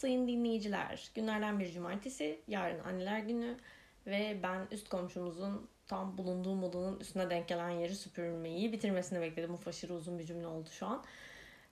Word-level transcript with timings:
sayın 0.00 0.28
dinleyiciler. 0.28 1.10
Günlerden 1.14 1.60
bir 1.60 1.72
cumartesi, 1.72 2.40
yarın 2.48 2.78
anneler 2.84 3.18
günü 3.18 3.56
ve 4.06 4.40
ben 4.42 4.66
üst 4.70 4.88
komşumuzun 4.88 5.68
tam 5.86 6.18
bulunduğum 6.18 6.64
odanın 6.64 7.00
üstüne 7.00 7.30
denk 7.30 7.48
gelen 7.48 7.70
yeri 7.70 7.94
süpürmeyi 7.94 8.72
bitirmesini 8.72 9.20
bekledim. 9.20 9.50
Bu 9.52 9.68
aşırı 9.68 9.94
uzun 9.94 10.18
bir 10.18 10.26
cümle 10.26 10.46
oldu 10.46 10.68
şu 10.70 10.86
an. 10.86 11.04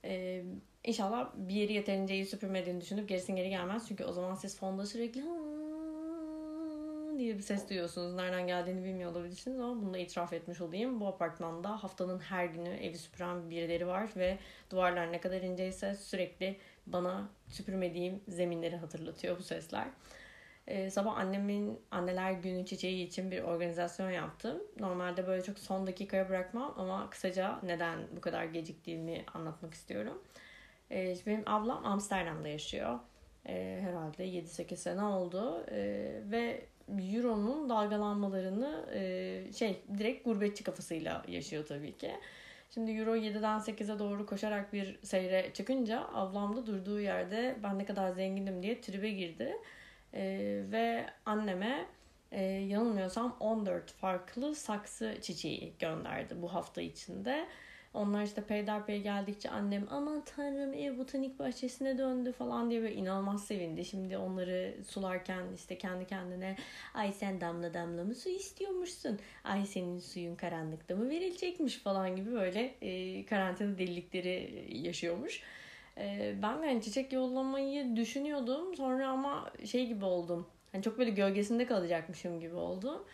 Ee, 0.04 0.44
inşallah 0.84 1.30
bir 1.36 1.54
yeri 1.54 1.72
yeterince 1.72 2.14
iyi 2.14 2.26
süpürmediğini 2.26 2.80
düşünüp 2.80 3.08
gerisin 3.08 3.36
geri 3.36 3.48
gelmez. 3.48 3.84
Çünkü 3.88 4.04
o 4.04 4.12
zaman 4.12 4.34
siz 4.34 4.58
fonda 4.58 4.86
sürekli 4.86 5.22
diye 7.18 7.36
bir 7.36 7.42
ses 7.42 7.68
duyuyorsunuz. 7.68 8.14
Nereden 8.14 8.46
geldiğini 8.46 8.84
bilmiyor 8.84 9.10
olabilirsiniz 9.10 9.60
ama 9.60 9.82
bunu 9.82 9.94
da 9.94 9.98
itiraf 9.98 10.32
etmiş 10.32 10.60
olayım. 10.60 11.00
Bu 11.00 11.06
apartmanda 11.06 11.82
haftanın 11.82 12.18
her 12.18 12.44
günü 12.44 12.68
evi 12.68 12.98
süpüren 12.98 13.50
birileri 13.50 13.86
var 13.86 14.10
ve 14.16 14.38
duvarlar 14.70 15.12
ne 15.12 15.20
kadar 15.20 15.42
inceyse 15.42 15.94
sürekli 15.94 16.56
bana 16.86 17.28
süpürmediğim 17.48 18.20
zeminleri 18.28 18.76
hatırlatıyor 18.76 19.38
bu 19.38 19.42
sesler. 19.42 19.88
Ee, 20.66 20.90
sabah 20.90 21.16
annemin 21.16 21.80
anneler 21.90 22.32
günü 22.32 22.66
çiçeği 22.66 23.06
için 23.06 23.30
bir 23.30 23.42
organizasyon 23.42 24.10
yaptım. 24.10 24.62
Normalde 24.80 25.26
böyle 25.26 25.42
çok 25.42 25.58
son 25.58 25.86
dakikaya 25.86 26.28
bırakmam 26.28 26.74
ama 26.76 27.10
kısaca 27.10 27.58
neden 27.62 27.98
bu 28.16 28.20
kadar 28.20 28.44
geciktiğimi 28.44 29.24
anlatmak 29.34 29.74
istiyorum. 29.74 30.22
Ee, 30.90 31.16
benim 31.26 31.42
ablam 31.46 31.86
Amsterdam'da 31.86 32.48
yaşıyor. 32.48 32.98
Ee, 33.46 33.80
herhalde 33.82 34.24
7-8 34.24 34.76
sene 34.76 35.02
oldu. 35.02 35.64
Ee, 35.70 36.22
ve 36.30 36.66
Euro'nun 36.88 37.68
dalgalanmalarını 37.68 38.86
e, 38.94 39.52
şey 39.52 39.82
direkt 39.98 40.24
gurbetçi 40.24 40.64
kafasıyla 40.64 41.24
yaşıyor 41.28 41.66
tabii 41.66 41.96
ki. 41.96 42.10
Şimdi 42.74 42.90
Euro 42.90 43.16
7'den 43.16 43.58
8'e 43.58 43.98
doğru 43.98 44.26
koşarak 44.26 44.72
bir 44.72 44.98
seyre 45.02 45.50
çıkınca 45.54 46.06
ablam 46.14 46.56
da 46.56 46.66
durduğu 46.66 47.00
yerde 47.00 47.56
ben 47.62 47.78
ne 47.78 47.84
kadar 47.84 48.10
zenginim 48.10 48.62
diye 48.62 48.80
tribe 48.80 49.10
girdi. 49.10 49.56
E, 50.14 50.22
ve 50.72 51.06
anneme 51.26 51.86
e, 52.32 52.42
yanılmıyorsam 52.42 53.36
14 53.40 53.92
farklı 53.92 54.54
saksı 54.54 55.14
çiçeği 55.22 55.72
gönderdi 55.78 56.42
bu 56.42 56.54
hafta 56.54 56.80
içinde. 56.80 57.46
Onlar 57.94 58.22
işte 58.22 58.42
peyderpey 58.42 59.02
geldikçe 59.02 59.50
annem 59.50 59.86
aman 59.90 60.24
tanrım 60.24 60.74
ev 60.74 60.98
botanik 60.98 61.38
bahçesine 61.38 61.98
döndü 61.98 62.32
falan 62.32 62.70
diye 62.70 62.82
böyle 62.82 62.94
inanılmaz 62.94 63.44
sevindi. 63.44 63.84
Şimdi 63.84 64.16
onları 64.18 64.74
sularken 64.88 65.44
işte 65.54 65.78
kendi 65.78 66.06
kendine 66.06 66.56
ay 66.94 67.12
sen 67.12 67.40
damla 67.40 67.74
damla 67.74 68.04
mı 68.04 68.14
su 68.14 68.28
istiyormuşsun? 68.28 69.18
Ay 69.44 69.66
senin 69.66 69.98
suyun 69.98 70.36
karanlıkta 70.36 70.96
mı 70.96 71.10
verilecekmiş 71.10 71.78
falan 71.78 72.16
gibi 72.16 72.32
böyle 72.32 72.74
e, 72.82 73.24
karantina 73.26 73.78
delilikleri 73.78 74.66
yaşıyormuş. 74.72 75.42
E, 75.98 76.34
ben 76.42 76.62
de 76.62 76.66
hani 76.66 76.82
çiçek 76.82 77.12
yollamayı 77.12 77.96
düşünüyordum. 77.96 78.76
Sonra 78.76 79.08
ama 79.08 79.52
şey 79.64 79.86
gibi 79.86 80.04
oldum. 80.04 80.46
Hani 80.72 80.82
çok 80.82 80.98
böyle 80.98 81.10
gölgesinde 81.10 81.66
kalacakmışım 81.66 82.40
gibi 82.40 82.54
oldum. 82.54 83.04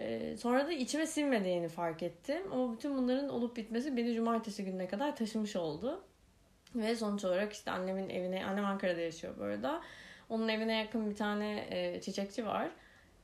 Ee, 0.00 0.36
sonra 0.36 0.66
da 0.66 0.72
içime 0.72 1.06
sinmediğini 1.06 1.68
fark 1.68 2.02
ettim. 2.02 2.52
Ama 2.52 2.72
bütün 2.72 2.96
bunların 2.96 3.28
olup 3.28 3.56
bitmesi 3.56 3.96
beni 3.96 4.14
cumartesi 4.14 4.64
gününe 4.64 4.88
kadar 4.88 5.16
taşımış 5.16 5.56
oldu. 5.56 6.04
Ve 6.74 6.96
sonuç 6.96 7.24
olarak 7.24 7.52
işte 7.52 7.70
annemin 7.70 8.08
evine, 8.08 8.44
annem 8.44 8.64
Ankara'da 8.64 9.00
yaşıyor 9.00 9.34
bu 9.38 9.44
arada. 9.44 9.82
Onun 10.30 10.48
evine 10.48 10.78
yakın 10.78 11.10
bir 11.10 11.16
tane 11.16 11.66
e, 11.70 12.00
çiçekçi 12.00 12.46
var. 12.46 12.70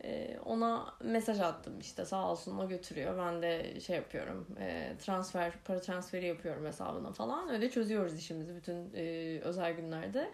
E, 0.04 0.38
ona 0.44 0.94
mesaj 1.04 1.40
attım 1.40 1.80
işte 1.80 2.04
sağ 2.04 2.30
olsun 2.30 2.58
o 2.58 2.68
götürüyor. 2.68 3.18
Ben 3.18 3.42
de 3.42 3.80
şey 3.80 3.96
yapıyorum 3.96 4.46
e, 4.60 4.92
transfer, 4.98 5.52
para 5.64 5.80
transferi 5.80 6.26
yapıyorum 6.26 6.66
hesabına 6.66 7.12
falan. 7.12 7.48
Öyle 7.48 7.70
çözüyoruz 7.70 8.18
işimizi 8.18 8.56
bütün 8.56 8.90
e, 8.94 9.38
özel 9.40 9.72
günlerde. 9.72 10.30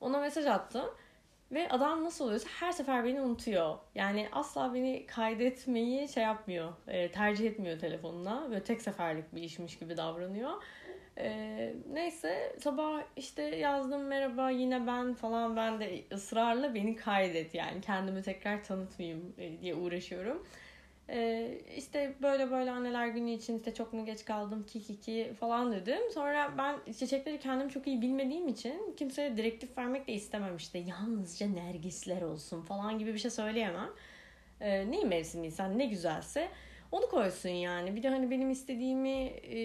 Ona 0.00 0.20
mesaj 0.20 0.46
attım. 0.46 0.90
Ve 1.52 1.68
adam 1.68 2.04
nasıl 2.04 2.24
oluyorsa 2.24 2.48
her 2.60 2.72
sefer 2.72 3.04
beni 3.04 3.20
unutuyor. 3.20 3.78
Yani 3.94 4.28
asla 4.32 4.74
beni 4.74 5.06
kaydetmeyi 5.06 6.08
şey 6.08 6.22
yapmıyor. 6.22 6.72
E, 6.88 7.12
tercih 7.12 7.46
etmiyor 7.46 7.78
telefonuna. 7.78 8.46
Böyle 8.50 8.64
tek 8.64 8.82
seferlik 8.82 9.34
bir 9.34 9.42
işmiş 9.42 9.78
gibi 9.78 9.96
davranıyor. 9.96 10.50
E, 11.18 11.74
neyse 11.92 12.56
sabah 12.60 13.02
işte 13.16 13.42
yazdım 13.42 14.02
merhaba 14.04 14.50
yine 14.50 14.86
ben 14.86 15.14
falan 15.14 15.56
ben 15.56 15.80
de 15.80 16.04
ısrarla 16.12 16.74
beni 16.74 16.96
kaydet 16.96 17.54
yani 17.54 17.80
kendimi 17.80 18.22
tekrar 18.22 18.64
tanıtmayayım 18.64 19.34
e, 19.38 19.60
diye 19.60 19.74
uğraşıyorum. 19.74 20.46
Ee, 21.12 21.58
işte 21.76 22.14
böyle 22.22 22.50
böyle 22.50 22.70
anneler 22.70 23.06
günü 23.06 23.30
için 23.30 23.58
işte 23.58 23.74
çok 23.74 23.92
mu 23.92 24.04
geç 24.04 24.24
kaldım 24.24 24.66
ki 24.66 24.82
ki 24.82 25.00
ki 25.00 25.32
falan 25.40 25.72
dedim. 25.72 26.00
Sonra 26.14 26.54
ben 26.58 26.92
çiçekleri 26.92 27.38
kendim 27.38 27.68
çok 27.68 27.86
iyi 27.86 28.02
bilmediğim 28.02 28.48
için 28.48 28.94
kimseye 28.96 29.36
direktif 29.36 29.78
vermek 29.78 30.08
de 30.08 30.12
istemem 30.12 30.56
işte. 30.56 30.78
Yalnızca 30.78 31.46
nergisler 31.46 32.22
olsun 32.22 32.62
falan 32.62 32.98
gibi 32.98 33.14
bir 33.14 33.18
şey 33.18 33.30
söyleyemem. 33.30 33.90
Ee, 34.60 34.90
neyi 34.90 35.04
mevsimiysen 35.04 35.78
ne 35.78 35.86
güzelse 35.86 36.48
onu 36.92 37.08
koysun 37.08 37.48
yani. 37.48 37.96
Bir 37.96 38.02
de 38.02 38.08
hani 38.08 38.30
benim 38.30 38.50
istediğimi 38.50 39.32
e, 39.52 39.58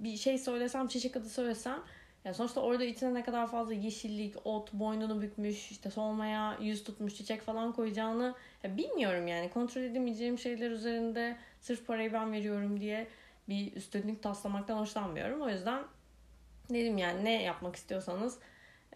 bir 0.00 0.16
şey 0.16 0.38
söylesem, 0.38 0.86
çiçek 0.86 1.16
adı 1.16 1.28
söylesem 1.28 1.82
yani 2.24 2.34
sonuçta 2.34 2.60
orada 2.60 2.84
içine 2.84 3.14
ne 3.14 3.22
kadar 3.22 3.50
fazla 3.50 3.74
yeşillik, 3.74 4.46
ot, 4.46 4.72
boynunu 4.72 5.22
bükmüş, 5.22 5.70
işte 5.70 5.90
solmaya 5.90 6.58
yüz 6.60 6.84
tutmuş 6.84 7.14
çiçek 7.14 7.42
falan 7.42 7.72
koyacağını 7.72 8.34
ya 8.62 8.76
bilmiyorum 8.76 9.26
yani. 9.26 9.50
Kontrol 9.50 9.82
edemeyeceğim 9.82 10.38
şeyler 10.38 10.70
üzerinde 10.70 11.36
sırf 11.60 11.86
parayı 11.86 12.12
ben 12.12 12.32
veriyorum 12.32 12.80
diye 12.80 13.06
bir 13.48 13.72
üstünlük 13.72 14.22
taslamaktan 14.22 14.78
hoşlanmıyorum. 14.78 15.42
O 15.42 15.48
yüzden 15.48 15.82
dedim 16.70 16.98
yani 16.98 17.24
ne 17.24 17.42
yapmak 17.42 17.76
istiyorsanız 17.76 18.38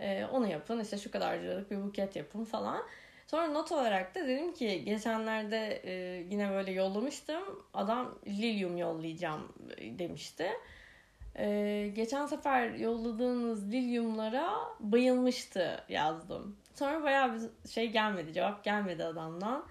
e, 0.01 0.25
onu 0.25 0.47
yapın. 0.47 0.81
İşte 0.81 0.99
şu 0.99 1.11
kadar 1.11 1.39
liralık 1.39 1.71
bir 1.71 1.83
buket 1.83 2.17
yapın 2.17 2.45
falan. 2.45 2.83
Sonra 3.27 3.47
not 3.47 3.73
olarak 3.73 4.15
da 4.15 4.29
dedim 4.29 4.55
ki 4.55 4.85
geçenlerde 4.85 5.83
e, 5.85 6.25
yine 6.31 6.51
böyle 6.51 6.73
yollamıştım. 6.73 7.43
Adam 7.75 8.19
lilyum 8.27 8.77
yollayacağım 8.77 9.53
demişti. 9.81 10.51
Ee, 11.39 11.93
geçen 11.95 12.27
sefer 12.27 12.71
yolladığınız 12.71 13.73
lilyumlara 13.73 14.55
bayılmıştı 14.81 15.85
yazdım. 15.89 16.57
Sonra 16.75 17.03
bayağı 17.03 17.35
bir 17.35 17.71
şey 17.71 17.91
gelmedi, 17.91 18.33
cevap 18.33 18.65
gelmedi 18.65 19.05
adamdan. 19.05 19.67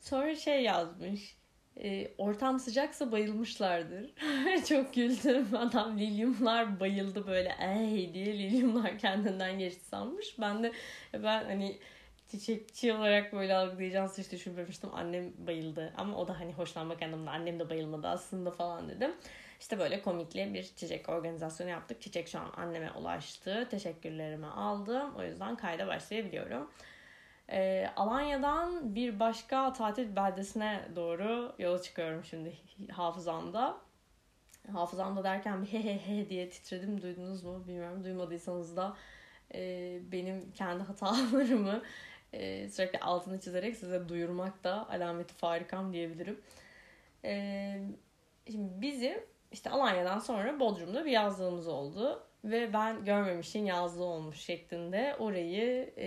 Sonra 0.00 0.34
şey 0.34 0.62
yazmış. 0.62 1.36
E, 1.82 2.10
ortam 2.18 2.58
sıcaksa 2.58 3.12
bayılmışlardır. 3.12 4.10
Çok 4.68 4.94
güldüm. 4.94 5.48
Adam 5.56 5.98
lilyumlar 5.98 6.80
bayıldı 6.80 7.26
böyle 7.26 7.56
ey 7.60 8.14
diye 8.14 8.38
lilyumlar 8.38 8.98
kendinden 8.98 9.58
geçti 9.58 9.84
sanmış. 9.84 10.38
Ben 10.40 10.62
de 10.62 10.72
ben 11.12 11.44
hani 11.44 11.78
çiçekçi 12.28 12.92
olarak 12.92 13.32
böyle 13.32 13.54
algılayacağını 13.54 14.10
hiç 14.18 14.32
düşünmemiştim. 14.32 14.90
Annem 14.94 15.32
bayıldı 15.46 15.92
ama 15.96 16.16
o 16.16 16.28
da 16.28 16.40
hani 16.40 16.52
hoşlanmak 16.52 17.02
anlamında 17.02 17.30
annem 17.30 17.58
de 17.58 17.70
bayılmadı 17.70 18.08
aslında 18.08 18.50
falan 18.50 18.88
dedim. 18.88 19.10
İşte 19.60 19.78
böyle 19.78 20.02
komikli 20.02 20.54
bir 20.54 20.62
çiçek 20.62 21.08
organizasyonu 21.08 21.70
yaptık. 21.70 22.02
Çiçek 22.02 22.28
şu 22.28 22.38
an 22.38 22.52
anneme 22.56 22.90
ulaştı. 22.90 23.68
Teşekkürlerimi 23.70 24.46
aldım. 24.46 25.14
O 25.18 25.22
yüzden 25.22 25.56
kayda 25.56 25.86
başlayabiliyorum. 25.86 26.70
E, 27.50 27.90
Alanya'dan 27.96 28.94
bir 28.94 29.20
başka 29.20 29.72
tatil 29.72 30.16
beldesine 30.16 30.88
doğru 30.96 31.54
yola 31.58 31.82
çıkıyorum 31.82 32.24
şimdi 32.24 32.56
hafızamda. 32.92 33.76
Hafızamda 34.72 35.24
derken 35.24 35.62
bir 35.62 35.66
he 35.66 35.82
he 35.82 35.98
he 35.98 36.30
diye 36.30 36.50
titredim. 36.50 37.02
Duydunuz 37.02 37.44
mu 37.44 37.64
bilmiyorum. 37.66 38.04
Duymadıysanız 38.04 38.76
da 38.76 38.96
e, 39.54 39.98
benim 40.12 40.52
kendi 40.52 40.82
hatalarımı 40.82 41.82
e, 42.32 42.68
sürekli 42.68 42.98
altını 42.98 43.40
çizerek 43.40 43.76
size 43.76 44.08
duyurmak 44.08 44.64
da 44.64 44.88
alameti 44.90 45.34
farikam 45.34 45.92
diyebilirim. 45.92 46.40
E, 47.24 47.78
şimdi 48.50 48.80
bizim 48.80 49.20
işte 49.56 49.70
Alanya'dan 49.70 50.18
sonra 50.18 50.60
Bodrum'da 50.60 51.04
bir 51.04 51.10
yazlığımız 51.10 51.68
oldu. 51.68 52.22
Ve 52.44 52.72
ben 52.72 53.04
görmemişin 53.04 53.64
yazlığı 53.64 54.04
olmuş 54.04 54.36
şeklinde 54.36 55.16
orayı 55.18 55.94
e, 55.98 56.06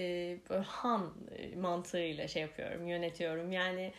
böyle 0.49 0.61
han 0.61 1.13
mantığıyla 1.57 2.27
şey 2.27 2.41
yapıyorum, 2.41 2.87
yönetiyorum. 2.87 3.51
Yani 3.51 3.93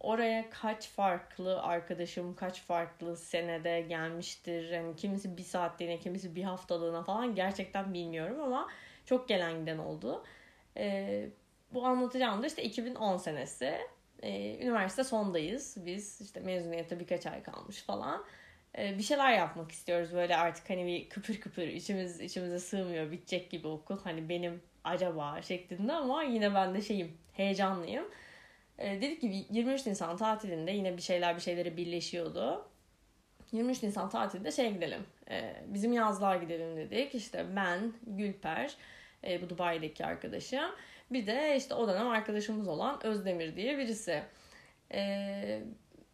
oraya 0.00 0.50
kaç 0.50 0.88
farklı 0.88 1.62
arkadaşım 1.62 2.34
kaç 2.34 2.62
farklı 2.62 3.16
senede 3.16 3.80
gelmiştir. 3.80 4.70
Yani 4.70 4.96
kimisi 4.96 5.36
bir 5.36 5.42
saatliğine, 5.42 5.98
kimisi 5.98 6.34
bir 6.36 6.42
haftalığına 6.42 7.02
falan 7.02 7.34
gerçekten 7.34 7.94
bilmiyorum 7.94 8.40
ama 8.40 8.68
çok 9.06 9.28
gelen 9.28 9.60
giden 9.60 9.78
oldu. 9.78 10.24
E, 10.76 11.26
bu 11.74 11.86
anlatacağım 11.86 12.42
da 12.42 12.46
işte 12.46 12.62
2010 12.62 13.16
senesi. 13.16 13.78
E, 14.22 14.58
üniversite 14.64 15.04
sondayız. 15.04 15.76
Biz 15.86 16.20
işte 16.20 16.40
mezuniyete 16.40 17.00
birkaç 17.00 17.26
ay 17.26 17.42
kalmış 17.42 17.82
falan. 17.82 18.24
Ee, 18.78 18.98
bir 18.98 19.02
şeyler 19.02 19.32
yapmak 19.32 19.72
istiyoruz 19.72 20.12
böyle 20.12 20.36
artık 20.36 20.70
hani 20.70 20.86
bir 20.86 21.08
kıpır 21.08 21.40
kıpır 21.40 21.62
içimiz 21.62 22.20
içimize 22.20 22.58
sığmıyor 22.58 23.10
bitecek 23.10 23.50
gibi 23.50 23.68
okul 23.68 23.98
hani 24.04 24.28
benim 24.28 24.62
acaba 24.84 25.42
şeklinde 25.42 25.92
ama 25.92 26.22
yine 26.22 26.54
ben 26.54 26.74
de 26.74 26.82
şeyim 26.82 27.18
heyecanlıyım. 27.32 28.04
Ee, 28.78 29.02
dedik 29.02 29.20
ki 29.20 29.46
23 29.50 29.86
Nisan 29.86 30.16
tatilinde 30.16 30.70
yine 30.70 30.96
bir 30.96 31.02
şeyler 31.02 31.36
bir 31.36 31.40
şeyleri 31.40 31.76
birleşiyordu. 31.76 32.68
23 33.52 33.82
Nisan 33.82 34.08
tatilinde 34.08 34.52
şey 34.52 34.72
gidelim. 34.72 35.06
E, 35.30 35.54
bizim 35.66 35.92
yazlığa 35.92 36.36
gidelim 36.36 36.76
dedik. 36.76 37.14
İşte 37.14 37.46
ben, 37.56 37.92
Gülper, 38.06 38.76
E, 39.24 39.42
bu 39.42 39.50
Dubai'deki 39.50 40.06
arkadaşım. 40.06 40.70
Bir 41.10 41.26
de 41.26 41.56
işte 41.56 41.74
o 41.74 41.88
dönem 41.88 42.08
arkadaşımız 42.08 42.68
olan 42.68 43.06
Özdemir 43.06 43.56
diye 43.56 43.78
birisi. 43.78 44.22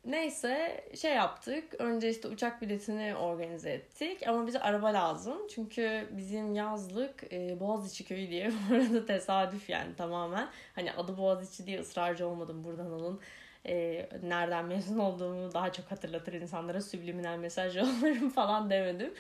Neyse 0.05 0.85
şey 1.01 1.15
yaptık. 1.15 1.75
Önce 1.79 2.11
işte 2.11 2.29
uçak 2.29 2.63
biletini 2.63 3.17
organize 3.17 3.71
ettik. 3.71 4.29
Ama 4.29 4.47
bize 4.47 4.61
araba 4.61 4.95
lazım. 4.95 5.39
Çünkü 5.55 6.09
bizim 6.17 6.55
yazlık 6.55 7.33
e, 7.33 7.61
Boğaziçi 7.61 8.05
köyü 8.05 8.31
diye 8.31 8.51
bu 8.71 8.75
arada 8.75 9.07
tesadüf 9.07 9.71
yani 9.71 9.97
tamamen. 9.97 10.49
Hani 10.75 10.93
adı 10.93 11.17
Boğaziçi 11.19 11.67
diye 11.67 11.81
ısrarcı 11.81 12.29
olmadım 12.29 12.65
buradan 12.65 12.91
alın 12.91 13.21
e, 13.67 14.09
nereden 14.23 14.65
mezun 14.65 14.99
olduğumu 14.99 15.55
daha 15.55 15.73
çok 15.73 15.91
hatırlatır 15.91 16.33
insanlara 16.33 16.81
subliminal 16.81 17.39
mesaj 17.39 17.77
yollarım 17.77 18.31
falan 18.31 18.71
demedim. 18.71 19.15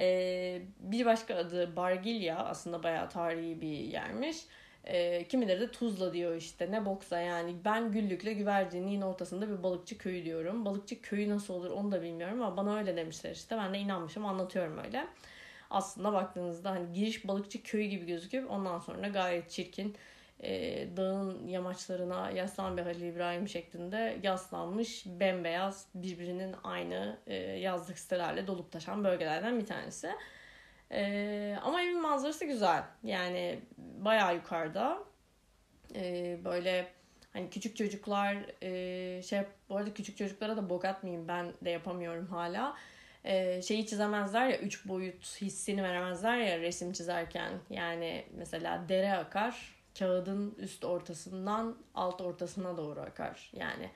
E, 0.00 0.62
bir 0.80 1.06
başka 1.06 1.34
adı 1.34 1.76
Bargilya 1.76 2.38
aslında 2.38 2.82
bayağı 2.82 3.08
tarihi 3.08 3.60
bir 3.60 3.78
yermiş. 3.78 4.36
E, 4.86 5.28
kimileri 5.28 5.60
de 5.60 5.70
Tuzla 5.70 6.12
diyor 6.12 6.36
işte 6.36 6.70
ne 6.70 6.86
boksa 6.86 7.20
yani 7.20 7.54
ben 7.64 7.92
Güllük'le 7.92 8.38
güvercinliğin 8.38 9.02
ortasında 9.02 9.48
bir 9.48 9.62
balıkçı 9.62 9.98
köyü 9.98 10.24
diyorum. 10.24 10.64
Balıkçı 10.64 11.02
köyü 11.02 11.30
nasıl 11.30 11.54
olur 11.54 11.70
onu 11.70 11.92
da 11.92 12.02
bilmiyorum 12.02 12.42
ama 12.42 12.56
bana 12.56 12.78
öyle 12.78 12.96
demişler 12.96 13.30
işte 13.30 13.56
ben 13.56 13.74
de 13.74 13.78
inanmışım 13.78 14.26
anlatıyorum 14.26 14.78
öyle. 14.78 15.06
Aslında 15.70 16.12
baktığınızda 16.12 16.70
hani 16.70 16.92
giriş 16.92 17.28
balıkçı 17.28 17.62
köyü 17.62 17.84
gibi 17.84 18.06
gözüküp 18.06 18.50
ondan 18.50 18.78
sonra 18.78 19.08
gayet 19.08 19.50
çirkin 19.50 19.96
e, 20.42 20.86
dağın 20.96 21.48
yamaçlarına 21.48 22.30
yaslan 22.30 22.76
bir 22.76 22.82
Halil 22.82 23.02
İbrahim 23.02 23.48
şeklinde 23.48 24.18
yaslanmış 24.22 25.04
bembeyaz 25.06 25.86
birbirinin 25.94 26.54
aynı 26.64 27.18
e, 27.26 27.34
yazlık 27.36 27.98
sitelerle 27.98 28.46
dolup 28.46 28.72
taşan 28.72 29.04
bölgelerden 29.04 29.60
bir 29.60 29.66
tanesi. 29.66 30.10
E, 30.94 31.56
ama 31.62 31.82
evin 31.82 32.02
manzarası 32.02 32.44
güzel. 32.44 32.82
Yani 33.02 33.60
bayağı 33.78 34.34
yukarıda. 34.34 34.98
E, 35.94 36.38
böyle 36.44 36.88
hani 37.32 37.50
küçük 37.50 37.76
çocuklar 37.76 38.36
e, 38.62 39.22
şey 39.22 39.40
bu 39.68 39.76
arada 39.76 39.94
küçük 39.94 40.16
çocuklara 40.16 40.56
da 40.56 40.70
bok 40.70 40.84
atmayayım 40.84 41.28
ben 41.28 41.52
de 41.64 41.70
yapamıyorum 41.70 42.26
hala. 42.26 42.76
E, 43.24 43.62
şeyi 43.62 43.86
çizemezler 43.86 44.48
ya 44.48 44.58
üç 44.58 44.88
boyut 44.88 45.40
hissini 45.40 45.82
veremezler 45.82 46.38
ya 46.38 46.58
resim 46.58 46.92
çizerken. 46.92 47.52
Yani 47.70 48.24
mesela 48.36 48.88
dere 48.88 49.12
akar 49.12 49.74
kağıdın 49.98 50.54
üst 50.58 50.84
ortasından 50.84 51.76
alt 51.94 52.20
ortasına 52.20 52.76
doğru 52.76 53.00
akar. 53.00 53.50
Yani 53.52 53.90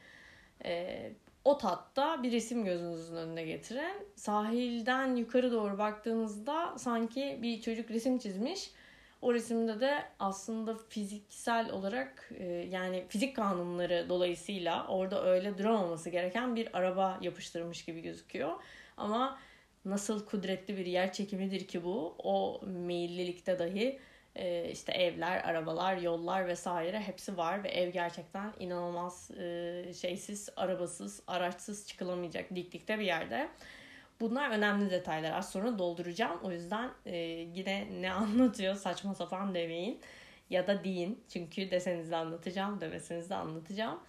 e, 0.64 1.12
o 1.48 1.58
tatta 1.58 2.22
bir 2.22 2.32
resim 2.32 2.64
gözünüzün 2.64 3.16
önüne 3.16 3.44
getirin. 3.44 4.06
Sahilden 4.16 5.16
yukarı 5.16 5.52
doğru 5.52 5.78
baktığınızda 5.78 6.78
sanki 6.78 7.38
bir 7.42 7.60
çocuk 7.60 7.90
resim 7.90 8.18
çizmiş. 8.18 8.70
O 9.22 9.34
resimde 9.34 9.80
de 9.80 10.04
aslında 10.18 10.74
fiziksel 10.88 11.70
olarak 11.70 12.30
e, 12.38 12.44
yani 12.44 13.04
fizik 13.08 13.36
kanunları 13.36 14.06
dolayısıyla 14.08 14.86
orada 14.86 15.24
öyle 15.24 15.58
duramaması 15.58 16.10
gereken 16.10 16.56
bir 16.56 16.78
araba 16.78 17.18
yapıştırmış 17.20 17.84
gibi 17.84 18.00
gözüküyor. 18.00 18.52
Ama 18.96 19.38
nasıl 19.84 20.26
kudretli 20.26 20.76
bir 20.76 20.86
yer 20.86 21.12
çekimidir 21.12 21.66
ki 21.66 21.84
bu 21.84 22.14
o 22.18 22.60
meyillilikte 22.66 23.58
dahi 23.58 23.98
e, 24.36 24.70
işte 24.70 24.92
evler, 24.92 25.44
arabalar, 25.44 25.96
yollar 25.96 26.46
vesaire 26.46 27.00
hepsi 27.00 27.36
var 27.36 27.64
ve 27.64 27.68
ev 27.68 27.90
gerçekten 27.90 28.52
inanılmaz 28.58 29.30
e, 29.30 29.92
şeysiz, 30.00 30.48
arabasız, 30.56 31.22
araçsız 31.26 31.88
çıkılamayacak 31.88 32.54
diklikte 32.54 32.98
bir 32.98 33.04
yerde. 33.04 33.48
Bunlar 34.20 34.50
önemli 34.50 34.90
detaylar. 34.90 35.32
Az 35.32 35.50
sonra 35.50 35.78
dolduracağım. 35.78 36.40
O 36.42 36.52
yüzden 36.52 36.90
e, 37.06 37.16
yine 37.54 37.88
ne 38.00 38.12
anlatıyor 38.12 38.74
saçma 38.74 39.14
sapan 39.14 39.54
demeyin. 39.54 40.00
Ya 40.50 40.66
da 40.66 40.84
deyin. 40.84 41.24
Çünkü 41.32 41.70
deseniz 41.70 42.10
de 42.10 42.16
anlatacağım, 42.16 42.80
demeseniz 42.80 43.30
de 43.30 43.34
anlatacağım. 43.34 44.00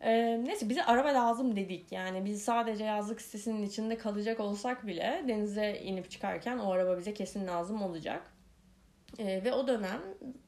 Ee, 0.00 0.40
neyse 0.44 0.68
bize 0.68 0.84
araba 0.84 1.08
lazım 1.08 1.56
dedik. 1.56 1.92
Yani 1.92 2.24
biz 2.24 2.42
sadece 2.42 2.84
yazlık 2.84 3.20
sitesinin 3.20 3.62
içinde 3.62 3.98
kalacak 3.98 4.40
olsak 4.40 4.86
bile 4.86 5.24
denize 5.28 5.80
inip 5.84 6.10
çıkarken 6.10 6.58
o 6.58 6.72
araba 6.72 6.98
bize 6.98 7.14
kesin 7.14 7.46
lazım 7.46 7.82
olacak. 7.82 8.29
E, 9.18 9.44
ve 9.44 9.52
o 9.52 9.66
dönem 9.66 10.00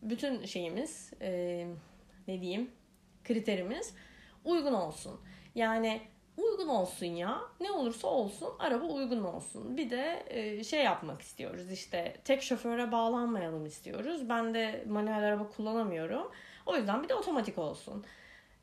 bütün 0.02 0.44
şeyimiz 0.44 1.12
e, 1.20 1.66
ne 2.28 2.40
diyeyim 2.40 2.70
kriterimiz 3.24 3.94
uygun 4.44 4.72
olsun. 4.72 5.20
Yani 5.54 6.00
uygun 6.36 6.68
olsun 6.68 7.06
ya. 7.06 7.40
Ne 7.60 7.70
olursa 7.70 8.08
olsun 8.08 8.48
araba 8.58 8.84
uygun 8.84 9.24
olsun. 9.24 9.76
Bir 9.76 9.90
de 9.90 10.22
e, 10.26 10.64
şey 10.64 10.84
yapmak 10.84 11.22
istiyoruz 11.22 11.72
işte 11.72 12.16
tek 12.24 12.42
şoföre 12.42 12.92
bağlanmayalım 12.92 13.66
istiyoruz. 13.66 14.28
Ben 14.28 14.54
de 14.54 14.84
manuel 14.88 15.24
araba 15.24 15.48
kullanamıyorum. 15.48 16.30
O 16.66 16.76
yüzden 16.76 17.02
bir 17.02 17.08
de 17.08 17.14
otomatik 17.14 17.58
olsun. 17.58 18.04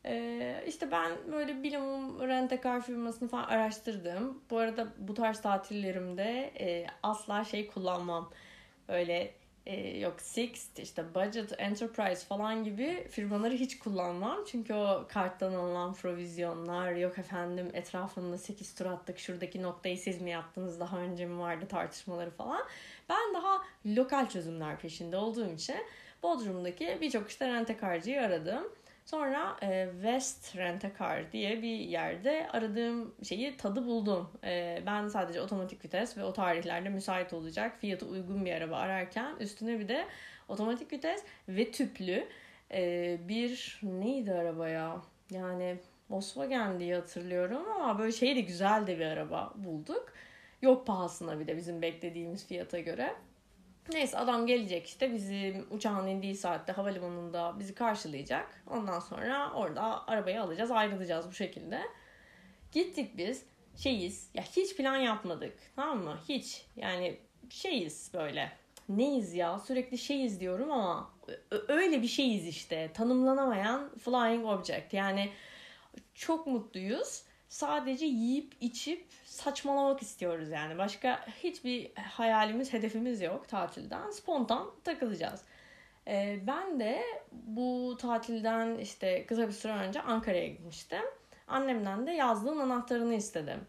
Ee, 0.06 0.64
işte 0.68 0.92
ben 0.92 1.12
böyle 1.32 1.64
bilimum 1.64 2.28
rentekar 2.28 2.82
firmasını 2.82 3.30
falan 3.30 3.44
araştırdım. 3.44 4.42
Bu 4.50 4.58
arada 4.58 4.88
bu 4.98 5.14
tarz 5.14 5.42
tatillerimde 5.42 6.52
e, 6.60 6.88
asla 7.04 7.44
şey 7.44 7.68
kullanmam. 7.68 8.32
Öyle 8.88 9.34
e, 9.66 10.00
yok 10.00 10.22
Sixt, 10.22 10.80
işte 10.80 11.04
Budget, 11.16 11.54
Enterprise 11.58 12.26
falan 12.26 12.64
gibi 12.64 13.08
firmaları 13.12 13.54
hiç 13.54 13.80
kullanmam. 13.80 14.44
Çünkü 14.48 14.74
o 14.74 15.06
karttan 15.10 15.54
alınan 15.54 15.94
provizyonlar, 15.94 16.92
yok 16.92 17.18
efendim 17.18 17.70
etrafında 17.74 18.38
8 18.38 18.76
tur 18.76 18.86
attık, 18.86 19.20
şuradaki 19.20 19.64
noktayı 19.64 19.98
siz 19.98 20.22
mi 20.22 20.30
yaptınız, 20.30 20.80
daha 20.80 20.98
önce 20.98 21.26
mi 21.26 21.40
vardı 21.40 21.66
tartışmaları 21.70 22.32
falan. 22.32 22.62
Ben 23.10 23.34
daha 23.34 23.62
lokal 23.86 24.30
çözümler 24.30 24.80
peşinde 24.80 25.18
olduğum 25.18 25.54
için 25.54 25.78
Bodrum'daki 26.24 26.98
birçok 27.02 27.30
işte 27.30 27.48
rentekarcıyı 27.48 28.22
aradım. 28.22 28.64
Sonra 29.10 29.58
e, 29.64 29.90
West 29.94 30.56
Rent-A-Car 30.56 31.32
diye 31.32 31.62
bir 31.62 31.78
yerde 31.80 32.48
aradığım 32.54 33.16
şeyi 33.24 33.58
tadı 33.58 33.86
buldum. 33.86 34.30
E, 34.44 34.84
ben 34.86 35.08
sadece 35.08 35.42
otomatik 35.42 35.86
vites 35.86 36.18
ve 36.18 36.24
o 36.24 36.34
tarihlerde 36.34 36.90
müsait 36.90 37.34
olacak 37.34 37.78
fiyatı 37.80 38.06
uygun 38.06 38.46
bir 38.46 38.54
araba 38.54 38.76
ararken 38.76 39.36
üstüne 39.40 39.80
bir 39.80 39.88
de 39.88 40.06
otomatik 40.48 40.94
vites 40.94 41.24
ve 41.48 41.72
tüplü 41.72 42.28
e, 42.72 43.18
bir 43.28 43.80
neydi 43.84 44.34
araba 44.34 44.70
ya? 44.70 45.02
Yani 45.32 45.78
Volkswagen 46.10 46.80
diye 46.80 46.96
hatırlıyorum 46.96 47.72
ama 47.72 48.00
böyle 48.00 48.12
şey 48.12 48.36
de 48.36 48.42
güzel 48.42 48.88
de 48.88 49.00
bir 49.00 49.06
araba 49.06 49.54
bulduk. 49.56 50.14
Yok 50.62 50.88
pahasına 50.88 51.40
bir 51.40 51.48
de 51.48 51.58
bizim 51.58 51.82
beklediğimiz 51.82 52.48
fiyata 52.48 52.80
göre. 52.80 53.16
Neyse 53.94 54.18
adam 54.18 54.48
gelecek 54.48 54.88
işte 54.88 55.14
bizim 55.14 55.68
uçağın 55.72 56.08
indiği 56.08 56.36
saatte 56.36 56.72
havalimanında 56.72 57.56
bizi 57.60 57.76
karşılayacak. 57.76 58.64
Ondan 58.68 59.00
sonra 59.00 59.52
orada 59.54 60.08
arabayı 60.08 60.42
alacağız 60.42 60.72
ayrılacağız 60.72 61.28
bu 61.28 61.34
şekilde. 61.34 61.82
Gittik 62.72 63.18
biz 63.18 63.46
şeyiz. 63.78 64.30
Ya 64.34 64.44
hiç 64.44 64.76
plan 64.76 64.96
yapmadık 64.96 65.54
tamam 65.76 66.04
mı? 66.04 66.20
Hiç. 66.30 66.66
Yani 66.76 67.18
şeyiz 67.50 68.12
böyle. 68.14 68.52
Neyiz 68.90 69.34
ya? 69.34 69.60
Sürekli 69.60 69.98
şeyiz 69.98 70.40
diyorum 70.40 70.72
ama 70.72 71.12
öyle 71.68 72.02
bir 72.02 72.08
şeyiz 72.08 72.48
işte. 72.48 72.92
Tanımlanamayan 72.94 73.98
flying 73.98 74.46
object. 74.46 74.94
Yani 74.94 75.30
çok 76.14 76.48
mutluyuz 76.48 77.24
sadece 77.50 78.06
yiyip 78.06 78.54
içip 78.62 79.06
saçmalamak 79.26 80.02
istiyoruz 80.02 80.50
yani. 80.50 80.78
Başka 80.78 81.26
hiçbir 81.44 81.92
hayalimiz, 81.96 82.74
hedefimiz 82.74 83.22
yok 83.22 83.48
tatilden. 83.48 84.12
Spontan 84.12 84.72
takılacağız. 84.84 85.44
Ee, 86.08 86.40
ben 86.48 86.80
de 86.80 87.02
bu 87.32 87.98
tatilden 88.02 88.78
işte 88.78 89.26
kısa 89.26 89.48
bir 89.48 89.54
süre 89.54 89.74
önce 89.74 90.02
Ankara'ya 90.02 90.48
gitmiştim. 90.48 91.04
Annemden 91.48 92.08
de 92.08 92.12
yazdığım 92.12 92.62
anahtarını 92.62 93.16
istedim. 93.16 93.60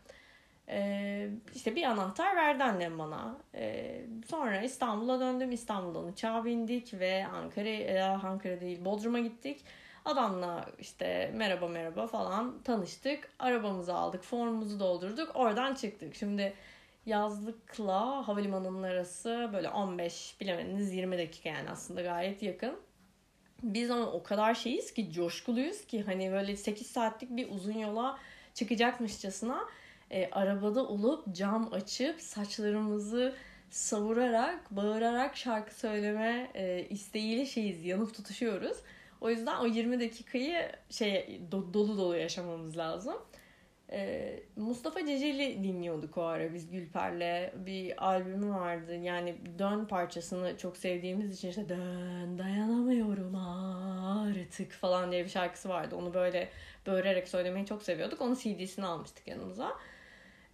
Ee, 0.69 1.31
işte 1.55 1.77
bir 1.77 1.85
anahtar 1.85 2.37
verdi 2.37 2.65
annem 2.65 2.99
bana. 2.99 3.39
Ee, 3.55 4.01
sonra 4.27 4.61
İstanbul'a 4.61 5.21
döndüm. 5.21 5.53
İstanbul'dan 5.53 6.05
uçağa 6.05 6.45
bindik 6.45 6.95
ve 6.95 7.27
Ankara, 7.27 7.69
e, 7.69 8.03
Ankara 8.03 8.61
değil 8.61 8.85
Bodrum'a 8.85 9.19
gittik. 9.19 9.65
Adamla 10.05 10.67
işte 10.79 11.31
merhaba 11.35 11.69
merhaba 11.69 12.07
falan 12.07 12.63
tanıştık. 12.63 13.29
Arabamızı 13.39 13.95
aldık, 13.95 14.25
formumuzu 14.25 14.81
doldurduk. 14.81 15.31
Oradan 15.35 15.75
çıktık. 15.75 16.15
Şimdi 16.15 16.55
yazlıkla 17.07 18.29
havalimanının 18.29 18.83
arası 18.83 19.51
böyle 19.53 19.69
15 19.69 20.37
bilemediniz 20.41 20.95
20 20.95 21.19
dakika 21.19 21.49
yani 21.49 21.71
aslında 21.71 22.03
gayet 22.03 22.43
yakın. 22.43 22.77
Biz 23.63 23.91
ama 23.91 24.07
o 24.07 24.23
kadar 24.23 24.55
şeyiz 24.55 24.95
ki 24.95 25.13
coşkuluyuz 25.13 25.87
ki 25.87 26.03
hani 26.03 26.33
böyle 26.33 26.57
8 26.57 26.87
saatlik 26.87 27.31
bir 27.37 27.51
uzun 27.51 27.79
yola 27.79 28.19
çıkacakmışçasına 28.55 29.65
e, 30.11 30.31
arabada 30.31 30.87
olup 30.87 31.35
cam 31.37 31.73
açıp 31.73 32.21
saçlarımızı 32.21 33.35
savurarak, 33.71 34.71
bağırarak 34.71 35.37
şarkı 35.37 35.75
söyleme 35.75 36.51
e, 36.55 36.87
isteğiyle 36.91 37.47
şeyiz, 37.47 37.85
yanıp 37.85 38.15
tutuşuyoruz. 38.15 38.77
O 39.21 39.31
yüzden 39.31 39.57
o 39.57 39.67
20 39.67 40.01
dakikayı 40.01 40.73
şey 40.91 41.41
dolu 41.53 41.99
dolu 41.99 42.17
yaşamamız 42.17 42.77
lazım. 42.77 43.17
Ee, 43.93 44.43
Mustafa 44.57 45.07
Ceceli 45.07 45.65
dinliyorduk 45.65 46.19
o 46.19 46.23
ara 46.23 46.55
biz 46.55 46.71
Gülper'le. 46.71 47.53
Bir 47.67 48.07
albümü 48.07 48.51
vardı. 48.51 48.95
Yani 48.95 49.35
Dön 49.59 49.85
parçasını 49.85 50.57
çok 50.57 50.77
sevdiğimiz 50.77 51.35
için 51.35 51.49
işte 51.49 51.69
Dön 51.69 52.39
dayanamıyorum 52.39 53.35
artık 53.35 54.73
falan 54.73 55.13
diye 55.13 55.25
bir 55.25 55.31
şarkısı 55.31 55.69
vardı. 55.69 55.97
Onu 55.97 56.15
böyle 56.15 56.49
böğürerek 56.87 57.29
söylemeyi 57.29 57.67
çok 57.67 57.83
seviyorduk. 57.83 58.21
Onun 58.21 58.35
CD'sini 58.35 58.87
almıştık 58.87 59.29
yanımıza. 59.29 59.73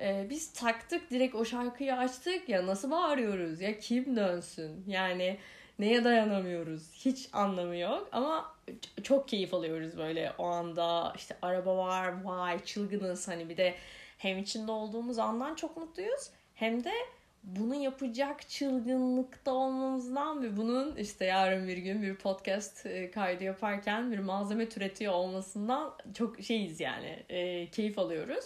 Ee, 0.01 0.27
biz 0.31 0.53
taktık 0.53 1.11
direkt 1.11 1.35
o 1.35 1.45
şarkıyı 1.45 1.97
açtık 1.97 2.49
ya 2.49 2.67
nasıl 2.67 2.91
bağırıyoruz 2.91 3.61
ya 3.61 3.79
kim 3.79 4.17
dönsün 4.17 4.85
yani 4.87 5.39
neye 5.79 6.05
dayanamıyoruz 6.05 6.93
hiç 6.93 7.29
anlamı 7.33 7.77
yok 7.77 8.09
ama 8.13 8.55
çok 9.03 9.29
keyif 9.29 9.55
alıyoruz 9.55 9.97
böyle 9.99 10.33
o 10.39 10.45
anda 10.45 11.13
işte 11.17 11.37
araba 11.43 11.77
var 11.77 12.23
vay 12.25 12.65
çılgınız 12.65 13.29
hani 13.29 13.49
bir 13.49 13.57
de 13.57 13.75
hem 14.19 14.39
içinde 14.39 14.73
olduğumuz 14.73 15.19
andan 15.19 15.55
çok 15.55 15.77
mutluyuz 15.77 16.31
hem 16.55 16.85
de 16.85 16.93
bunu 17.43 17.75
yapacak 17.75 18.49
çılgınlıkta 18.49 19.53
olmamızdan 19.53 20.43
ve 20.43 20.57
bunun 20.57 20.97
işte 20.97 21.25
yarın 21.25 21.69
bir 21.69 21.77
gün 21.77 22.03
bir 22.03 22.15
podcast 22.15 22.87
e, 22.87 23.11
kaydı 23.11 23.45
yaparken 23.45 24.13
bir 24.13 24.19
malzeme 24.19 24.69
türetiyor 24.69 25.13
olmasından 25.13 25.95
çok 26.15 26.41
şeyiz 26.41 26.81
yani 26.81 27.23
e, 27.29 27.71
keyif 27.71 27.99
alıyoruz. 27.99 28.45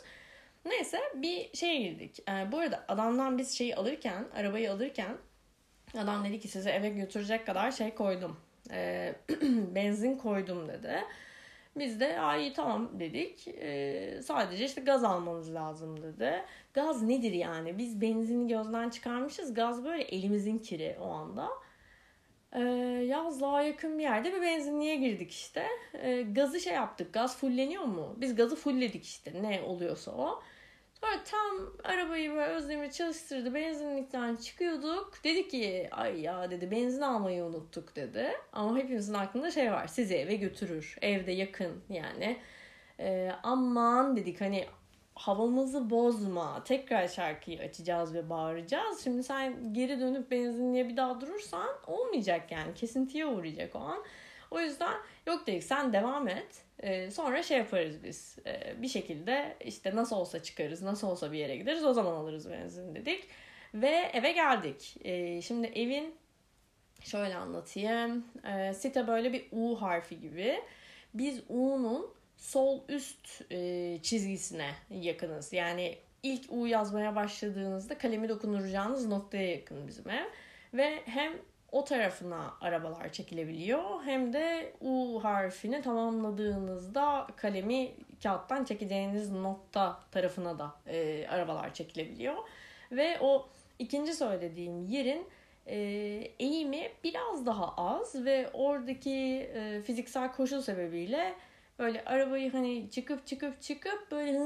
Neyse 0.64 0.98
bir 1.14 1.56
şeye 1.56 1.82
girdik. 1.82 2.18
E, 2.28 2.52
bu 2.52 2.58
arada 2.58 2.84
adamdan 2.88 3.38
biz 3.38 3.50
şeyi 3.58 3.76
alırken, 3.76 4.24
arabayı 4.34 4.72
alırken 4.72 5.16
adam 5.98 6.24
dedi 6.24 6.40
ki 6.40 6.48
size 6.48 6.70
eve 6.70 6.88
götürecek 6.88 7.46
kadar 7.46 7.70
şey 7.70 7.94
koydum. 7.94 8.36
E, 8.70 9.14
benzin 9.74 10.16
koydum 10.16 10.68
dedi. 10.68 11.04
Biz 11.76 12.00
de 12.00 12.20
ay 12.20 12.52
tamam 12.52 12.90
dedik. 13.00 13.48
E, 13.48 14.20
sadece 14.22 14.64
işte 14.64 14.80
gaz 14.80 15.04
almamız 15.04 15.54
lazım 15.54 16.02
dedi. 16.02 16.44
Gaz 16.74 17.02
nedir 17.02 17.32
yani? 17.32 17.78
Biz 17.78 18.00
benzini 18.00 18.48
gözden 18.48 18.90
çıkarmışız. 18.90 19.54
Gaz 19.54 19.84
böyle 19.84 20.02
elimizin 20.02 20.58
kiri 20.58 20.96
o 21.00 21.08
anda. 21.08 21.48
E, 22.52 22.60
yazlığa 23.06 23.62
yakın 23.62 23.98
bir 23.98 24.02
yerde 24.02 24.32
bir 24.32 24.42
benzinliğe 24.42 24.96
girdik 24.96 25.30
işte. 25.30 25.66
E, 25.94 26.22
gazı 26.22 26.60
şey 26.60 26.74
yaptık. 26.74 27.12
Gaz 27.12 27.36
fulleniyor 27.36 27.84
mu? 27.84 28.16
Biz 28.16 28.36
gazı 28.36 28.56
fullledik 28.56 29.04
işte. 29.04 29.42
Ne 29.42 29.62
oluyorsa 29.62 30.10
o. 30.10 30.42
Sonra 31.00 31.24
tam 31.24 31.72
arabayı 31.84 32.30
böyle 32.30 32.52
Özdemir 32.52 32.90
çalıştırdı. 32.90 33.54
Benzinlikten 33.54 34.36
çıkıyorduk. 34.36 35.24
Dedi 35.24 35.48
ki 35.48 35.88
ay 35.90 36.20
ya 36.20 36.50
dedi 36.50 36.70
benzin 36.70 37.00
almayı 37.00 37.44
unuttuk 37.44 37.96
dedi. 37.96 38.30
Ama 38.52 38.76
hepimizin 38.78 39.14
aklında 39.14 39.50
şey 39.50 39.72
var. 39.72 39.86
Sizi 39.86 40.14
eve 40.14 40.36
götürür. 40.36 40.96
Evde 41.02 41.32
yakın 41.32 41.82
yani. 41.88 42.36
Ee, 43.00 43.32
aman 43.42 44.16
dedik 44.16 44.40
hani 44.40 44.66
havamızı 45.14 45.90
bozma. 45.90 46.64
Tekrar 46.64 47.08
şarkıyı 47.08 47.60
açacağız 47.60 48.14
ve 48.14 48.30
bağıracağız. 48.30 49.04
Şimdi 49.04 49.22
sen 49.22 49.74
geri 49.74 50.00
dönüp 50.00 50.30
benzinliğe 50.30 50.88
bir 50.88 50.96
daha 50.96 51.20
durursan 51.20 51.68
olmayacak 51.86 52.52
yani. 52.52 52.74
Kesintiye 52.74 53.26
uğrayacak 53.26 53.76
o 53.76 53.78
an. 53.78 53.98
O 54.50 54.60
yüzden 54.60 54.94
yok 55.26 55.46
dedik 55.46 55.64
sen 55.64 55.92
devam 55.92 56.28
et. 56.28 56.64
Ee, 56.78 57.10
sonra 57.10 57.42
şey 57.42 57.58
yaparız 57.58 58.04
biz. 58.04 58.38
Ee, 58.46 58.82
bir 58.82 58.88
şekilde 58.88 59.56
işte 59.64 59.96
nasıl 59.96 60.16
olsa 60.16 60.42
çıkarız, 60.42 60.82
nasıl 60.82 61.08
olsa 61.08 61.32
bir 61.32 61.38
yere 61.38 61.56
gideriz. 61.56 61.84
O 61.84 61.92
zaman 61.92 62.12
alırız 62.12 62.50
benzin 62.50 62.94
dedik. 62.94 63.24
Ve 63.74 64.10
eve 64.12 64.32
geldik. 64.32 64.96
Ee, 65.04 65.42
şimdi 65.42 65.66
evin 65.66 66.14
şöyle 67.04 67.36
anlatayım. 67.36 68.24
Ee, 68.44 68.74
site 68.74 69.06
böyle 69.06 69.32
bir 69.32 69.48
U 69.52 69.82
harfi 69.82 70.20
gibi. 70.20 70.60
Biz 71.14 71.40
U'nun 71.48 72.14
sol 72.36 72.80
üst 72.88 73.42
e, 73.52 73.98
çizgisine 74.02 74.70
yakınız. 74.90 75.52
Yani 75.52 75.98
ilk 76.22 76.52
U 76.52 76.66
yazmaya 76.66 77.16
başladığınızda 77.16 77.98
kalemi 77.98 78.28
dokunduracağınız 78.28 79.06
noktaya 79.06 79.50
yakın 79.50 79.88
bizim 79.88 80.10
ev. 80.10 80.24
Ve 80.74 81.02
hem 81.04 81.32
o 81.72 81.84
tarafına 81.84 82.54
arabalar 82.60 83.12
çekilebiliyor. 83.12 84.02
Hem 84.04 84.32
de 84.32 84.72
U 84.80 85.20
harfini 85.24 85.82
tamamladığınızda 85.82 87.26
kalemi 87.36 87.92
kağıttan 88.22 88.64
çekeceğiniz 88.64 89.32
nokta 89.32 90.00
tarafına 90.10 90.58
da 90.58 90.74
e, 90.86 91.26
arabalar 91.28 91.74
çekilebiliyor. 91.74 92.36
Ve 92.92 93.18
o 93.20 93.48
ikinci 93.78 94.14
söylediğim 94.14 94.86
yerin 94.86 95.26
e, 95.66 95.76
eğimi 96.38 96.88
biraz 97.04 97.46
daha 97.46 97.74
az 97.76 98.24
ve 98.24 98.50
oradaki 98.52 99.50
e, 99.54 99.82
fiziksel 99.82 100.32
koşul 100.32 100.60
sebebiyle 100.60 101.34
böyle 101.80 102.04
arabayı 102.04 102.52
hani 102.52 102.90
çıkıp 102.90 103.26
çıkıp 103.26 103.62
çıkıp 103.62 104.10
böyle 104.10 104.38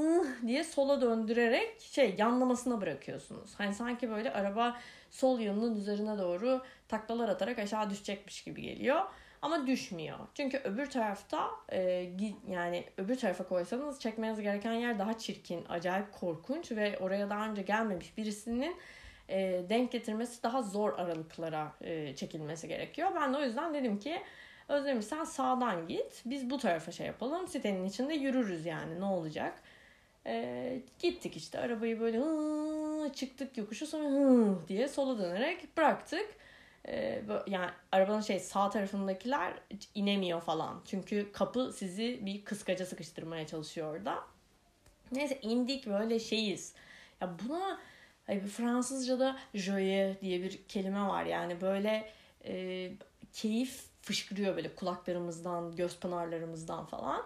diye 0.47 0.64
sola 0.64 1.00
döndürerek 1.00 1.81
şey 1.81 2.14
yanlamasına 2.19 2.81
bırakıyorsunuz. 2.81 3.55
Hani 3.59 3.75
sanki 3.75 4.11
böyle 4.11 4.33
araba 4.33 4.76
sol 5.11 5.41
yanının 5.41 5.76
üzerine 5.76 6.19
doğru 6.19 6.62
taklalar 6.88 7.29
atarak 7.29 7.59
aşağı 7.59 7.91
düşecekmiş 7.91 8.45
gibi 8.45 8.62
geliyor. 8.62 9.00
Ama 9.43 9.67
düşmüyor. 9.67 10.19
Çünkü 10.35 10.59
öbür 10.64 10.91
tarafta 10.91 11.50
e, 11.73 12.11
yani 12.49 12.85
öbür 12.99 13.17
tarafa 13.17 13.49
koysanız 13.49 14.00
çekmeniz 14.00 14.41
gereken 14.41 14.73
yer 14.73 14.99
daha 14.99 15.19
çirkin, 15.19 15.64
acayip 15.69 16.12
korkunç 16.12 16.73
ve 16.73 16.99
oraya 16.99 17.31
daha 17.31 17.49
önce 17.49 17.62
gelmemiş 17.62 18.17
birisinin 18.17 18.76
e, 19.29 19.62
denk 19.69 19.93
getirmesi 19.93 20.43
daha 20.43 20.62
zor 20.62 20.99
aralıklara 20.99 21.73
e, 21.81 22.17
çekilmesi 22.17 22.69
gerekiyor. 22.69 23.11
Ben 23.17 23.35
de 23.35 23.37
o 23.37 23.43
yüzden 23.43 23.75
dedim 23.75 23.99
ki 23.99 24.23
Özdemir 24.68 25.02
sen 25.02 25.25
sağdan 25.25 25.88
git. 25.88 26.23
Biz 26.26 26.50
bu 26.50 26.59
tarafa 26.59 26.92
şey 26.92 27.06
yapalım. 27.06 27.49
Sitenin 27.49 27.85
içinde 27.85 28.14
yürürüz 28.14 28.66
yani 28.66 29.00
ne 29.00 29.04
olacak. 29.04 29.62
E, 30.26 30.83
gittik 30.99 31.37
işte 31.37 31.59
arabayı 31.59 32.00
böyle 32.00 32.18
hı, 32.18 33.12
çıktık 33.12 33.59
yokuşu 33.59 33.87
sonra 33.87 34.09
hı 34.09 34.59
diye 34.68 34.88
sola 34.88 35.18
dönerek 35.18 35.76
bıraktık. 35.76 36.26
E, 36.88 37.23
yani 37.47 37.71
arabanın 37.92 38.21
şey 38.21 38.40
sağ 38.40 38.71
tarafındakiler 38.71 39.52
inemiyor 39.94 40.40
falan. 40.40 40.83
Çünkü 40.87 41.33
kapı 41.33 41.73
sizi 41.73 42.26
bir 42.26 42.44
kıskaca 42.44 42.87
sıkıştırmaya 42.87 43.47
çalışıyor 43.47 43.97
orada. 43.97 44.18
Neyse 45.12 45.38
indik 45.42 45.87
böyle 45.87 46.21
şeyiz. 46.21 46.75
Ya 47.21 47.30
buna 47.49 47.80
hani 48.26 48.40
Fransızca'da 48.40 49.37
joye 49.54 50.16
diye 50.21 50.42
bir 50.42 50.62
kelime 50.68 51.00
var. 51.00 51.25
Yani 51.25 51.61
böyle 51.61 52.12
e, 52.44 52.90
keyif 53.33 53.94
fışkırıyor 54.05 54.57
böyle 54.57 54.75
kulaklarımızdan, 54.75 55.77
göz 55.77 56.01
pınarlarımızdan 56.01 56.87
falan. 56.87 57.23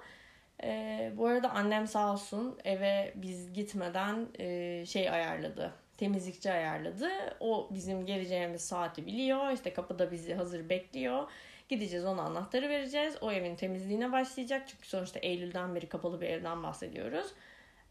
E, 0.63 1.13
bu 1.17 1.27
arada 1.27 1.51
annem 1.51 1.87
sağ 1.87 2.13
olsun 2.13 2.59
eve 2.65 3.13
biz 3.17 3.53
gitmeden 3.53 4.29
e, 4.39 4.87
şey 4.87 5.11
ayarladı. 5.11 5.73
Temizlikçi 5.97 6.53
ayarladı. 6.53 7.09
O 7.41 7.69
bizim 7.71 8.07
geleceğimiz 8.07 8.65
saati 8.65 9.07
biliyor. 9.07 9.53
İşte 9.53 9.73
kapıda 9.73 10.11
bizi 10.11 10.35
hazır 10.35 10.69
bekliyor. 10.69 11.29
Gideceğiz 11.69 12.05
ona 12.05 12.23
anahtarı 12.23 12.69
vereceğiz. 12.69 13.17
O 13.21 13.33
evin 13.33 13.57
temizliğine 13.57 14.13
başlayacak. 14.13 14.69
Çünkü 14.69 14.89
sonuçta 14.89 15.19
Eylül'den 15.19 15.75
beri 15.75 15.89
kapalı 15.89 16.21
bir 16.21 16.27
evden 16.27 16.63
bahsediyoruz. 16.63 17.27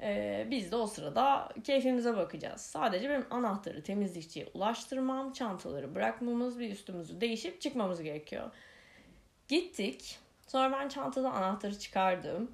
Ee, 0.02 0.48
biz 0.52 0.72
de 0.72 0.76
o 0.76 0.88
sırada 0.88 1.50
keyfimize 1.64 2.18
bakacağız. 2.18 2.62
Sadece 2.62 3.10
benim 3.10 3.26
anahtarı 3.30 3.84
temizlikçiye 3.84 4.48
ulaştırmam, 4.54 5.34
çantaları 5.34 5.96
bırakmamız, 5.96 6.60
bir 6.60 6.72
üstümüzü 6.72 7.22
değişip 7.22 7.62
çıkmamız 7.62 8.02
gerekiyor. 8.02 8.52
Gittik. 9.48 10.20
Sonra 10.48 10.78
ben 10.78 10.90
çantadan 10.90 11.32
anahtarı 11.32 11.80
çıkardım. 11.80 12.52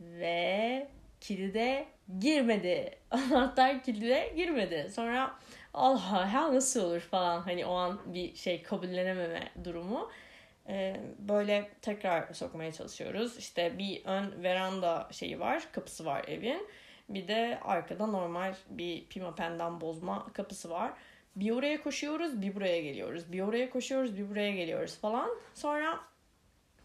Ve 0.00 0.88
kilide 1.20 1.86
girmedi. 2.20 2.98
Anahtar 3.10 3.82
kilide 3.82 4.32
girmedi. 4.36 4.90
Sonra 4.94 5.36
Allah 5.74 6.30
ya 6.34 6.54
nasıl 6.54 6.84
olur 6.84 7.00
falan 7.00 7.40
hani 7.40 7.66
o 7.66 7.74
an 7.74 8.00
bir 8.06 8.34
şey 8.34 8.62
kabullenememe 8.62 9.52
durumu. 9.64 10.10
Ee, 10.68 11.00
böyle 11.18 11.70
tekrar 11.82 12.32
sokmaya 12.32 12.72
çalışıyoruz. 12.72 13.38
İşte 13.38 13.78
bir 13.78 14.04
ön 14.04 14.42
veranda 14.42 15.08
şeyi 15.12 15.40
var, 15.40 15.68
kapısı 15.72 16.04
var 16.04 16.24
evin. 16.28 16.68
Bir 17.08 17.28
de 17.28 17.58
arkada 17.64 18.06
normal 18.06 18.54
bir 18.68 19.06
pimapen'den 19.06 19.80
bozma 19.80 20.32
kapısı 20.32 20.70
var. 20.70 20.92
Bir 21.36 21.50
oraya 21.50 21.82
koşuyoruz, 21.82 22.42
bir 22.42 22.54
buraya 22.54 22.80
geliyoruz. 22.80 23.32
Bir 23.32 23.40
oraya 23.40 23.70
koşuyoruz, 23.70 24.18
bir 24.18 24.30
buraya 24.30 24.52
geliyoruz 24.52 24.98
falan. 24.98 25.30
Sonra 25.54 26.00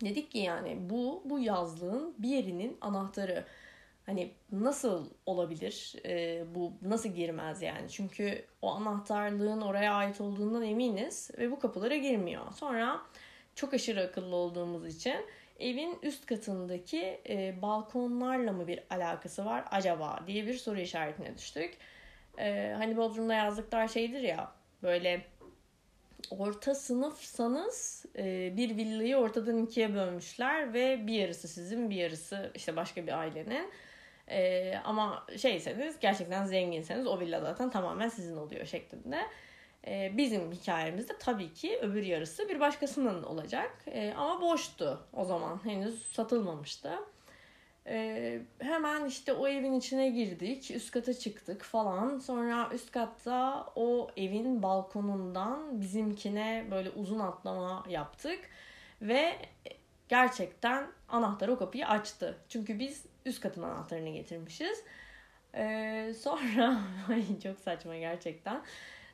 Dedik 0.02 0.32
ki 0.32 0.38
yani 0.40 0.78
bu 0.90 1.24
bu 1.26 1.40
yazlığın 1.40 2.16
bir 2.18 2.30
yerinin 2.30 2.78
anahtarı. 2.82 3.46
Hani 4.06 4.32
nasıl 4.52 5.10
olabilir? 5.26 5.96
E, 6.06 6.44
bu 6.56 6.74
nasıl 6.82 7.10
girmez 7.10 7.62
yani? 7.62 7.90
Çünkü 7.90 8.46
o 8.62 8.72
anahtarlığın 8.72 9.62
oraya 9.62 9.94
ait 9.94 10.22
olduğundan 10.22 10.64
eminiz 10.64 11.32
ve 11.38 11.52
bu 11.52 11.60
kapılara 11.60 11.96
girmiyor. 11.96 12.52
Sonra 12.54 13.02
çok 13.56 13.74
aşırı 13.74 14.02
akıllı 14.02 14.36
olduğumuz 14.36 14.96
için 14.96 15.16
evin 15.60 15.98
üst 16.04 16.26
katındaki 16.26 17.22
e, 17.30 17.62
balkonlarla 17.62 18.52
mı 18.52 18.68
bir 18.68 18.80
alakası 18.90 19.46
var 19.46 19.66
acaba 19.72 20.20
diye 20.28 20.48
bir 20.48 20.54
soru 20.54 20.80
işaretine 20.80 21.38
düştük. 21.38 21.78
E, 22.38 22.74
hani 22.78 22.98
Bodrum'da 22.98 23.34
yazlıklar 23.34 23.88
şeydir 23.88 24.22
ya 24.22 24.52
böyle 24.84 25.22
orta 26.30 26.76
sınıfsanız 26.76 28.06
e, 28.18 28.54
bir 28.58 28.78
villayı 28.78 29.18
ortadan 29.18 29.64
ikiye 29.64 29.94
bölmüşler 29.94 30.74
ve 30.74 31.08
bir 31.08 31.14
yarısı 31.14 31.48
sizin 31.48 31.90
bir 31.90 31.96
yarısı 31.96 32.52
işte 32.56 32.76
başka 32.76 33.08
bir 33.08 33.20
ailenin. 33.20 33.72
Ee, 34.30 34.74
ama 34.84 35.26
şeyseniz 35.38 36.00
gerçekten 36.00 36.46
zenginseniz 36.46 37.08
o 37.08 37.20
villa 37.20 37.40
zaten 37.42 37.70
tamamen 37.70 38.10
sizin 38.10 38.38
oluyor 38.38 38.66
şeklinde. 38.66 39.22
Ee, 39.88 40.12
bizim 40.18 40.52
hikayemizde 40.52 41.14
tabii 41.20 41.54
ki 41.54 41.80
öbür 41.82 42.04
yarısı 42.04 42.50
bir 42.50 42.60
başkasının 42.60 43.24
olacak. 43.24 43.72
Ee, 43.88 44.14
ama 44.18 44.42
boştu 44.42 45.00
o 45.14 45.26
zaman 45.26 45.60
henüz 45.64 46.02
satılmamıştı. 46.12 46.92
Ee, 47.90 48.42
hemen 48.60 49.06
işte 49.06 49.34
o 49.34 49.48
evin 49.48 49.74
içine 49.74 50.10
girdik, 50.10 50.72
üst 50.72 50.92
kata 50.92 51.14
çıktık 51.14 51.64
falan. 51.64 52.20
Sonra 52.20 52.70
üst 52.74 52.92
katta 52.92 53.66
o 53.76 54.12
evin 54.18 54.64
balkonundan 54.64 55.82
bizimkine 55.82 56.68
böyle 56.72 56.90
uzun 56.90 57.20
atlama 57.20 57.84
yaptık. 57.90 58.40
Ve 59.02 59.36
gerçekten 60.10 60.88
anahtar 61.10 61.48
o 61.48 61.58
kapıyı 61.58 61.88
açtı. 61.88 62.38
Çünkü 62.50 62.80
biz 62.80 63.06
üst 63.26 63.42
katın 63.42 63.64
anahtarını 63.64 64.10
getirmişiz. 64.10 64.84
Ee, 65.56 66.14
sonra 66.20 66.78
çok 67.44 67.60
saçma 67.60 67.98
gerçekten. 67.98 68.62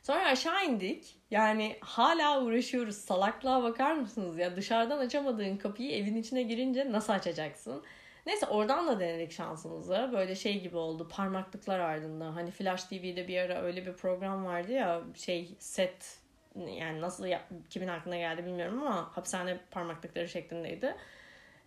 Sonra 0.04 0.26
aşağı 0.26 0.66
indik. 0.66 1.16
Yani 1.32 1.78
hala 1.82 2.44
uğraşıyoruz. 2.44 2.96
Salaklığa 2.96 3.64
bakar 3.64 3.94
mısınız 3.96 4.38
ya? 4.38 4.56
Dışarıdan 4.56 4.98
açamadığın 5.00 5.58
kapıyı 5.58 5.92
evin 5.92 6.16
içine 6.16 6.44
girince 6.44 6.92
nasıl 6.92 7.14
açacaksın? 7.14 7.84
Neyse 8.26 8.46
oradan 8.46 8.88
da 8.88 9.00
denedik 9.00 9.32
şansımızı. 9.32 10.10
Böyle 10.14 10.36
şey 10.36 10.62
gibi 10.62 10.78
oldu. 10.78 11.08
Parmaklıklar 11.12 11.80
ardında. 11.80 12.36
Hani 12.36 12.52
Flash 12.52 12.84
TV'de 12.84 13.28
bir 13.28 13.38
ara 13.38 13.62
öyle 13.62 13.86
bir 13.86 13.94
program 13.94 14.46
vardı 14.46 14.72
ya. 14.72 15.02
Şey 15.16 15.56
set 15.60 16.20
yani 16.56 17.02
nasıl 17.02 17.28
kimin 17.70 17.88
aklına 17.88 18.18
geldi 18.18 18.46
bilmiyorum 18.46 18.82
ama 18.82 19.18
hapishane 19.18 19.60
parmaklıkları 19.72 20.28
şeklindeydi. 20.28 20.96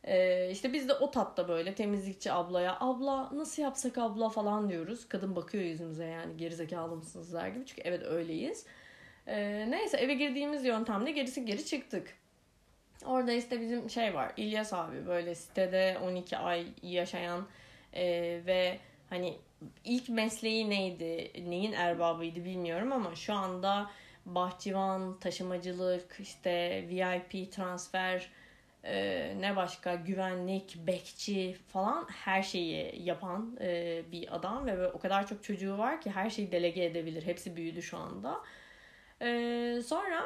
Ee, 0.04 0.50
işte 0.50 0.72
biz 0.72 0.88
de 0.88 0.94
o 0.94 1.10
tatta 1.10 1.48
böyle 1.48 1.74
temizlikçi 1.74 2.32
ablaya 2.32 2.76
abla 2.80 3.30
nasıl 3.36 3.62
yapsak 3.62 3.98
abla 3.98 4.28
falan 4.28 4.68
diyoruz. 4.68 5.08
Kadın 5.08 5.36
bakıyor 5.36 5.64
yüzümüze 5.64 6.04
yani 6.04 6.36
gerizekalı 6.36 6.96
mısınız 6.96 7.32
der 7.32 7.48
gibi. 7.48 7.66
Çünkü 7.66 7.82
evet 7.84 8.02
öyleyiz. 8.02 8.66
Ee, 9.26 9.66
neyse 9.70 9.96
eve 9.96 10.14
girdiğimiz 10.14 10.64
yöntemde 10.64 11.10
gerisi 11.10 11.44
geri 11.44 11.66
çıktık. 11.66 12.14
Orada 13.04 13.32
işte 13.32 13.60
bizim 13.60 13.90
şey 13.90 14.14
var 14.14 14.32
İlyas 14.36 14.72
abi 14.72 15.06
böyle 15.06 15.34
sitede 15.34 15.98
12 16.02 16.36
ay 16.36 16.66
yaşayan 16.82 17.46
e, 17.92 18.04
ve 18.46 18.78
hani 19.10 19.38
ilk 19.84 20.08
mesleği 20.08 20.70
neydi, 20.70 21.32
neyin 21.50 21.72
erbabıydı 21.72 22.44
bilmiyorum 22.44 22.92
ama 22.92 23.14
şu 23.14 23.34
anda 23.34 23.90
bahçıvan, 24.26 25.18
taşımacılık, 25.18 26.16
işte 26.20 26.84
VIP 26.88 27.52
transfer, 27.52 28.30
e, 28.84 29.34
ne 29.40 29.56
başka 29.56 29.94
güvenlik, 29.94 30.76
bekçi 30.86 31.56
falan 31.68 32.06
her 32.10 32.42
şeyi 32.42 33.02
yapan 33.04 33.56
e, 33.60 34.02
bir 34.12 34.36
adam 34.36 34.66
ve 34.66 34.88
o 34.88 34.98
kadar 34.98 35.26
çok 35.26 35.44
çocuğu 35.44 35.78
var 35.78 36.00
ki 36.00 36.10
her 36.10 36.30
şeyi 36.30 36.52
delege 36.52 36.84
edebilir. 36.84 37.26
Hepsi 37.26 37.56
büyüdü 37.56 37.82
şu 37.82 37.98
anda. 37.98 38.40
E, 39.22 39.80
sonra 39.86 40.24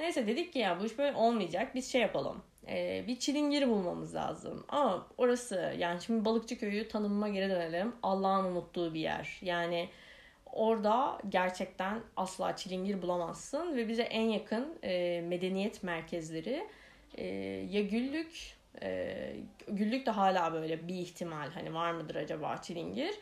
neyse 0.00 0.26
dedik 0.26 0.52
ki 0.52 0.58
ya 0.58 0.80
bu 0.80 0.84
iş 0.84 0.98
böyle 0.98 1.16
olmayacak. 1.16 1.74
Biz 1.74 1.92
şey 1.92 2.00
yapalım. 2.00 2.42
E, 2.68 3.04
bir 3.06 3.18
çilingiri 3.18 3.68
bulmamız 3.68 4.14
lazım. 4.14 4.64
Ama 4.68 5.06
orası 5.18 5.74
yani 5.78 6.00
şimdi 6.00 6.24
Balıkçı 6.24 6.58
Köyü 6.58 6.88
tanımıma 6.88 7.28
geri 7.28 7.50
dönelim. 7.50 7.92
Allah'ın 8.02 8.44
unuttuğu 8.44 8.94
bir 8.94 9.00
yer. 9.00 9.38
Yani 9.42 9.88
orada 10.52 11.18
gerçekten 11.28 12.00
asla 12.16 12.56
çilingir 12.56 13.02
bulamazsın 13.02 13.76
ve 13.76 13.88
bize 13.88 14.02
en 14.02 14.28
yakın 14.28 14.78
e, 14.84 15.20
medeniyet 15.20 15.82
merkezleri 15.82 16.66
e, 17.14 17.26
ya 17.70 17.82
Güllük 17.82 18.56
e, 18.82 19.32
Güllük 19.68 20.06
de 20.06 20.10
hala 20.10 20.52
böyle 20.52 20.88
bir 20.88 20.94
ihtimal 20.94 21.50
hani 21.50 21.74
var 21.74 21.92
mıdır 21.92 22.14
acaba 22.14 22.56
çilingir 22.56 23.14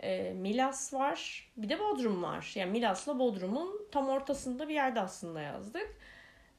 e, 0.00 0.32
Milas 0.32 0.94
var 0.94 1.48
bir 1.56 1.68
de 1.68 1.78
Bodrum 1.78 2.22
var 2.22 2.52
yani 2.54 2.70
Milas'la 2.70 3.18
Bodrum'un 3.18 3.86
tam 3.92 4.08
ortasında 4.08 4.68
bir 4.68 4.74
yerde 4.74 5.00
aslında 5.00 5.40
yazdık 5.40 5.96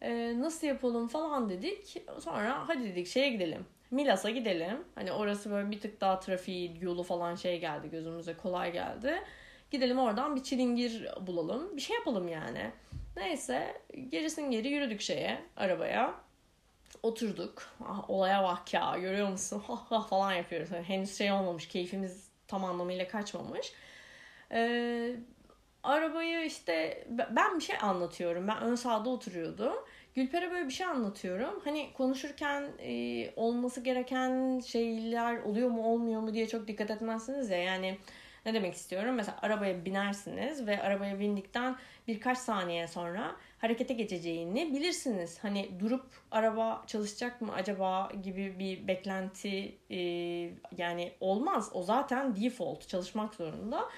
e, 0.01 0.39
nasıl 0.39 0.67
yapalım 0.67 1.07
falan 1.07 1.49
dedik 1.49 2.03
sonra 2.19 2.67
hadi 2.67 2.83
dedik 2.83 3.07
şeye 3.07 3.29
gidelim 3.29 3.65
Milas'a 3.91 4.29
gidelim 4.29 4.83
hani 4.95 5.11
orası 5.11 5.51
böyle 5.51 5.71
bir 5.71 5.81
tık 5.81 6.01
daha 6.01 6.19
trafiği 6.19 6.77
yolu 6.81 7.03
falan 7.03 7.35
şey 7.35 7.59
geldi 7.59 7.89
gözümüze 7.89 8.37
kolay 8.37 8.71
geldi 8.71 9.23
Gidelim 9.71 9.99
oradan 9.99 10.35
bir 10.35 10.43
çilingir 10.43 11.07
bulalım. 11.21 11.75
Bir 11.75 11.81
şey 11.81 11.95
yapalım 11.95 12.27
yani. 12.27 12.71
Neyse 13.17 13.81
gerisin 14.09 14.51
geri 14.51 14.67
yürüdük 14.67 15.01
şeye 15.01 15.41
arabaya. 15.55 16.15
Oturduk. 17.03 17.63
Ah, 17.87 18.09
olaya 18.09 18.43
bak 18.43 18.73
ya 18.73 18.97
görüyor 18.97 19.29
musun? 19.29 19.63
Ha 19.67 19.85
ha 19.89 20.01
falan 20.01 20.33
yapıyoruz. 20.33 20.71
Yani 20.71 20.83
henüz 20.83 21.17
şey 21.17 21.31
olmamış. 21.31 21.67
Keyfimiz 21.67 22.29
tam 22.47 22.65
anlamıyla 22.65 23.07
kaçmamış. 23.07 23.73
Ee, 24.51 25.15
arabayı 25.87 26.45
işte 26.45 27.07
ben 27.09 27.55
bir 27.55 27.63
şey 27.63 27.75
anlatıyorum. 27.81 28.47
Ben 28.47 28.61
ön 28.61 28.75
sağda 28.75 29.09
oturuyordum. 29.09 29.73
Gülper'e 30.15 30.51
böyle 30.51 30.67
bir 30.67 30.73
şey 30.73 30.87
anlatıyorum. 30.87 31.61
Hani 31.63 31.93
konuşurken 31.93 32.71
e, 32.79 33.31
olması 33.35 33.81
gereken 33.81 34.59
şeyler 34.59 35.37
oluyor 35.37 35.69
mu 35.69 35.93
olmuyor 35.93 36.21
mu 36.21 36.33
diye 36.33 36.47
çok 36.47 36.67
dikkat 36.67 36.91
etmezsiniz 36.91 37.49
ya. 37.49 37.57
Yani 37.57 37.97
ne 38.45 38.53
demek 38.53 38.73
istiyorum? 38.73 39.15
Mesela 39.15 39.37
arabaya 39.41 39.85
binersiniz 39.85 40.67
ve 40.67 40.81
arabaya 40.81 41.19
bindikten 41.19 41.75
birkaç 42.07 42.37
saniye 42.37 42.87
sonra 42.87 43.35
harekete 43.59 43.93
geçeceğini 43.93 44.73
bilirsiniz. 44.73 45.39
Hani 45.41 45.79
durup 45.79 46.05
araba 46.31 46.83
çalışacak 46.87 47.41
mı 47.41 47.53
acaba 47.53 48.11
gibi 48.23 48.59
bir 48.59 48.87
beklenti 48.87 49.75
e, 49.89 49.99
yani 50.77 51.11
olmaz. 51.19 51.69
O 51.73 51.83
zaten 51.83 52.35
default 52.35 52.87
çalışmak 52.87 53.35
zorunda. 53.35 53.89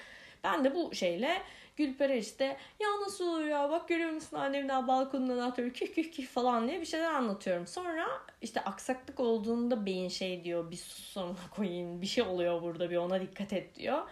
Ben 0.44 0.64
de 0.64 0.74
bu 0.74 0.94
şeyle 0.94 1.42
Gülper'e 1.80 2.18
işte 2.18 2.56
ya 2.80 2.88
nasıl 3.00 3.26
oluyor 3.26 3.48
ya 3.48 3.70
bak 3.70 3.88
görüyor 3.88 4.10
musun 4.10 4.36
annem 4.36 4.68
daha 4.68 4.88
balkonun 4.88 5.28
anahtarı 5.28 5.72
kih 5.72 5.94
kih 5.94 6.12
kih 6.12 6.26
falan 6.26 6.68
diye 6.68 6.80
bir 6.80 6.86
şeyler 6.86 7.14
anlatıyorum. 7.14 7.66
Sonra 7.66 8.06
işte 8.42 8.60
aksaklık 8.60 9.20
olduğunda 9.20 9.86
beyin 9.86 10.08
şey 10.08 10.44
diyor 10.44 10.70
bir 10.70 10.76
sus 10.76 11.16
koyayım 11.56 12.02
bir 12.02 12.06
şey 12.06 12.24
oluyor 12.24 12.62
burada 12.62 12.90
bir 12.90 12.96
ona 12.96 13.20
dikkat 13.20 13.52
et 13.52 13.74
diyor. 13.74 14.02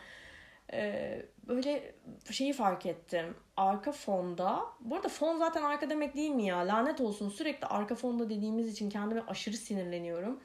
Ee, 0.72 1.22
böyle 1.48 1.94
şeyi 2.30 2.52
fark 2.52 2.86
ettim. 2.86 3.36
Arka 3.56 3.92
fonda, 3.92 4.62
bu 4.80 4.96
arada 4.96 5.08
fon 5.08 5.38
zaten 5.38 5.62
arka 5.62 5.90
demek 5.90 6.14
değil 6.16 6.30
mi 6.30 6.44
ya? 6.46 6.58
Lanet 6.58 7.00
olsun 7.00 7.28
sürekli 7.28 7.66
arka 7.66 7.94
fonda 7.94 8.30
dediğimiz 8.30 8.72
için 8.72 8.90
kendime 8.90 9.22
aşırı 9.28 9.56
sinirleniyorum. 9.56 10.40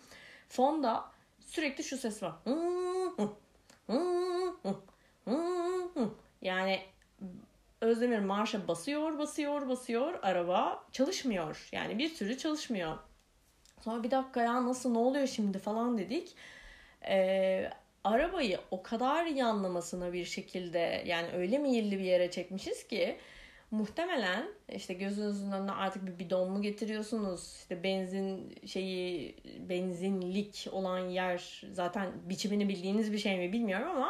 Fonda 0.50 1.06
sürekli 1.40 1.84
şu 1.84 1.98
ses 1.98 2.24
var. 2.24 2.34
Yani 6.42 6.82
Özdemir 7.84 8.20
marşa 8.20 8.68
basıyor, 8.68 9.18
basıyor, 9.18 9.68
basıyor. 9.68 10.20
Araba 10.22 10.84
çalışmıyor. 10.92 11.70
Yani 11.72 11.98
bir 11.98 12.16
türlü 12.16 12.38
çalışmıyor. 12.38 12.98
Sonra 13.82 14.04
bir 14.04 14.12
dakika 14.12 14.42
ya 14.42 14.66
nasıl 14.66 14.92
ne 14.92 14.98
oluyor 14.98 15.28
şimdi 15.28 15.60
falan 15.60 15.98
dedik. 15.98 16.36
Ee, 17.08 17.70
arabayı 18.04 18.60
o 18.72 18.84
kadar 18.84 19.26
yanlamasına 19.26 20.14
bir 20.14 20.26
şekilde 20.26 21.04
yani 21.06 21.28
öyle 21.34 21.58
meyilli 21.58 22.00
bir 22.00 22.04
yere 22.04 22.32
çekmişiz 22.32 22.88
ki 22.88 23.18
muhtemelen 23.72 24.48
işte 24.76 24.94
gözünüzün 24.94 25.52
önüne 25.52 25.72
artık 25.72 26.06
bir 26.08 26.20
bidon 26.20 26.52
mu 26.52 26.62
getiriyorsunuz 26.62 27.56
işte 27.60 27.84
benzin 27.84 28.56
şeyi 28.66 29.36
benzinlik 29.70 30.68
olan 30.72 31.00
yer 31.00 31.64
zaten 31.74 32.12
biçimini 32.30 32.70
bildiğiniz 32.70 33.14
bir 33.14 33.18
şey 33.18 33.38
mi 33.38 33.54
bilmiyorum 33.54 33.88
ama 33.90 34.10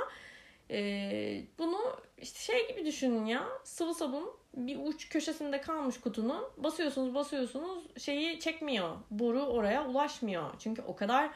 e, 0.71 1.43
bunu 1.59 1.79
işte 2.23 2.39
şey 2.39 2.67
gibi 2.67 2.85
düşünün 2.85 3.25
ya. 3.25 3.43
Sıvı 3.63 3.93
sabun 3.93 4.31
bir 4.53 4.77
uç 4.83 5.09
köşesinde 5.09 5.61
kalmış 5.61 5.99
kutunun. 5.99 6.43
Basıyorsunuz 6.57 7.15
basıyorsunuz. 7.15 7.83
Şeyi 7.97 8.39
çekmiyor. 8.39 8.95
Boru 9.11 9.41
oraya 9.41 9.87
ulaşmıyor. 9.87 10.53
Çünkü 10.59 10.81
o 10.81 10.95
kadar 10.95 11.29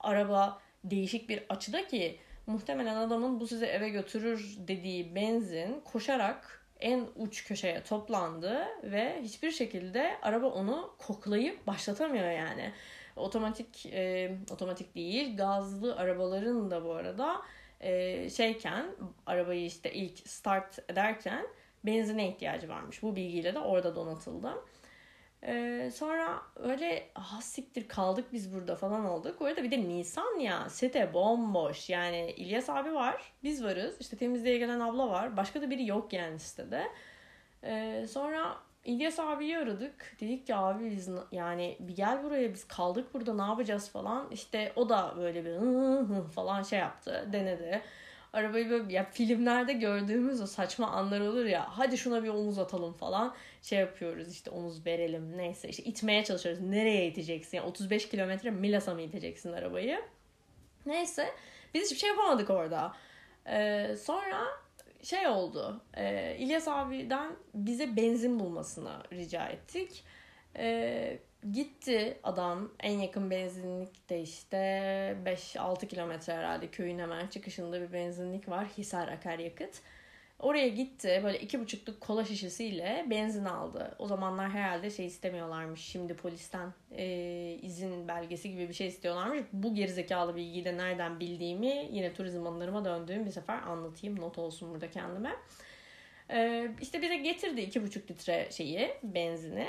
araba 0.00 0.60
değişik 0.84 1.28
bir 1.28 1.42
açıda 1.48 1.86
ki 1.86 2.18
muhtemelen 2.46 2.96
adamın 2.96 3.40
bu 3.40 3.46
sizi 3.46 3.66
eve 3.66 3.88
götürür 3.88 4.56
dediği 4.68 5.14
benzin 5.14 5.80
koşarak 5.80 6.66
en 6.80 7.06
uç 7.16 7.44
köşeye 7.44 7.82
toplandı 7.82 8.66
ve 8.82 9.22
hiçbir 9.22 9.50
şekilde 9.50 10.18
araba 10.22 10.46
onu 10.46 10.94
koklayıp 10.98 11.66
başlatamıyor 11.66 12.30
yani. 12.30 12.72
Otomatik 13.16 13.86
e, 13.86 14.36
otomatik 14.50 14.94
değil 14.94 15.36
gazlı 15.36 15.96
arabaların 15.96 16.70
da 16.70 16.84
bu 16.84 16.92
arada 16.92 17.42
e, 17.80 18.30
şeyken 18.30 18.86
arabayı 19.26 19.64
işte 19.64 19.92
ilk 19.92 20.28
start 20.28 20.78
ederken 20.88 21.46
benzine 21.86 22.28
ihtiyacı 22.28 22.68
varmış. 22.68 23.02
Bu 23.02 23.16
bilgiyle 23.16 23.54
de 23.54 23.58
orada 23.58 23.96
donatıldı. 23.96 24.54
Ee, 25.42 25.90
sonra 25.94 26.42
öyle 26.56 27.08
ah 27.14 27.40
siktir 27.40 27.88
kaldık 27.88 28.32
biz 28.32 28.54
burada 28.54 28.76
falan 28.76 29.04
olduk. 29.04 29.42
Orada 29.42 29.62
bir 29.62 29.70
de 29.70 29.88
Nisan 29.88 30.38
ya 30.38 30.70
sete 30.70 31.14
bomboş. 31.14 31.90
Yani 31.90 32.34
İlyas 32.36 32.70
abi 32.70 32.94
var. 32.94 33.32
Biz 33.42 33.64
varız. 33.64 33.96
İşte 34.00 34.16
temizliğe 34.16 34.58
gelen 34.58 34.80
abla 34.80 35.08
var. 35.08 35.36
Başka 35.36 35.62
da 35.62 35.70
biri 35.70 35.86
yok 35.86 36.12
yani 36.12 36.38
sitede. 36.38 36.82
Ee, 37.64 38.06
sonra 38.10 38.56
İlyas 38.86 39.18
abiyi 39.18 39.58
aradık. 39.58 40.16
Dedik 40.20 40.46
ki 40.46 40.54
abi 40.54 40.90
biz 40.90 41.08
yani 41.32 41.76
bir 41.80 41.96
gel 41.96 42.22
buraya 42.22 42.54
biz 42.54 42.68
kaldık 42.68 43.14
burada 43.14 43.34
ne 43.34 43.42
yapacağız 43.42 43.90
falan. 43.90 44.28
İşte 44.30 44.72
o 44.76 44.88
da 44.88 45.14
böyle 45.16 45.44
bir 45.44 45.50
hı 45.50 46.00
hı 46.00 46.22
falan 46.22 46.62
şey 46.62 46.78
yaptı 46.78 47.28
denedi. 47.32 47.82
Arabayı 48.32 48.70
böyle 48.70 48.92
ya 48.92 49.04
filmlerde 49.04 49.72
gördüğümüz 49.72 50.40
o 50.40 50.46
saçma 50.46 50.86
anlar 50.86 51.20
olur 51.20 51.44
ya 51.44 51.66
hadi 51.68 51.98
şuna 51.98 52.22
bir 52.22 52.28
omuz 52.28 52.58
atalım 52.58 52.92
falan 52.92 53.34
şey 53.62 53.78
yapıyoruz 53.78 54.32
işte 54.32 54.50
omuz 54.50 54.86
verelim 54.86 55.36
neyse 55.36 55.68
işte 55.68 55.82
itmeye 55.82 56.24
çalışıyoruz. 56.24 56.62
Nereye 56.62 57.06
iteceksin? 57.06 57.56
Yani 57.56 57.66
35 57.66 58.08
kilometre 58.08 58.50
Milas'a 58.50 58.94
mı 58.94 59.02
iteceksin 59.02 59.52
arabayı? 59.52 60.00
Neyse 60.86 61.28
biz 61.74 61.84
hiçbir 61.84 61.96
şey 61.96 62.08
yapamadık 62.08 62.50
orada. 62.50 62.92
Ee, 63.46 63.96
sonra 64.00 64.46
şey 65.02 65.26
oldu. 65.26 65.80
E, 65.94 66.36
İlyas 66.38 66.68
abiden 66.68 67.32
bize 67.54 67.96
benzin 67.96 68.40
bulmasını 68.40 68.92
rica 69.12 69.46
ettik. 69.46 70.04
E, 70.56 71.18
gitti 71.52 72.18
adam 72.22 72.70
en 72.80 72.98
yakın 72.98 73.30
benzinlikte 73.30 74.20
işte 74.20 74.56
5-6 75.24 75.86
kilometre 75.86 76.32
herhalde 76.32 76.70
köyün 76.70 76.98
hemen 76.98 77.26
çıkışında 77.26 77.80
bir 77.80 77.92
benzinlik 77.92 78.48
var. 78.48 78.66
Hisar 78.78 79.08
Akaryakıt. 79.08 79.80
Oraya 80.38 80.68
gitti 80.68 81.20
böyle 81.24 81.40
iki 81.40 81.60
buçukluk 81.60 82.00
kola 82.00 82.24
şişesiyle 82.24 83.06
benzin 83.10 83.44
aldı. 83.44 83.94
O 83.98 84.06
zamanlar 84.06 84.50
herhalde 84.50 84.90
şey 84.90 85.06
istemiyorlarmış. 85.06 85.80
Şimdi 85.80 86.14
polisten 86.16 86.72
e, 86.96 87.58
izin 87.62 88.08
belgesi 88.08 88.50
gibi 88.50 88.68
bir 88.68 88.74
şey 88.74 88.86
istiyorlarmış. 88.86 89.40
Bu 89.52 89.74
gerizekalı 89.74 90.36
bilgiyi 90.36 90.64
de 90.64 90.76
nereden 90.76 91.20
bildiğimi 91.20 91.88
yine 91.92 92.12
turizm 92.14 92.46
anılarıma 92.46 92.84
döndüğüm 92.84 93.26
bir 93.26 93.30
sefer 93.30 93.62
anlatayım. 93.62 94.20
Not 94.20 94.38
olsun 94.38 94.70
burada 94.70 94.90
kendime. 94.90 95.36
E, 96.30 96.68
işte 96.80 97.02
bize 97.02 97.16
getirdi 97.16 97.60
iki 97.60 97.82
buçuk 97.82 98.10
litre 98.10 98.48
şeyi 98.50 98.90
benzini. 99.02 99.68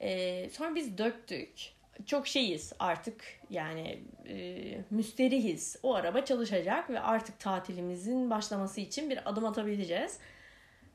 E, 0.00 0.50
sonra 0.50 0.74
biz 0.74 0.98
döktük 0.98 1.72
çok 2.06 2.26
şeyiz 2.26 2.72
artık 2.78 3.24
yani 3.50 4.02
e, 4.28 4.64
müsterihiz. 4.90 5.76
O 5.82 5.94
araba 5.94 6.24
çalışacak 6.24 6.90
ve 6.90 7.00
artık 7.00 7.40
tatilimizin 7.40 8.30
başlaması 8.30 8.80
için 8.80 9.10
bir 9.10 9.30
adım 9.30 9.44
atabileceğiz. 9.44 10.18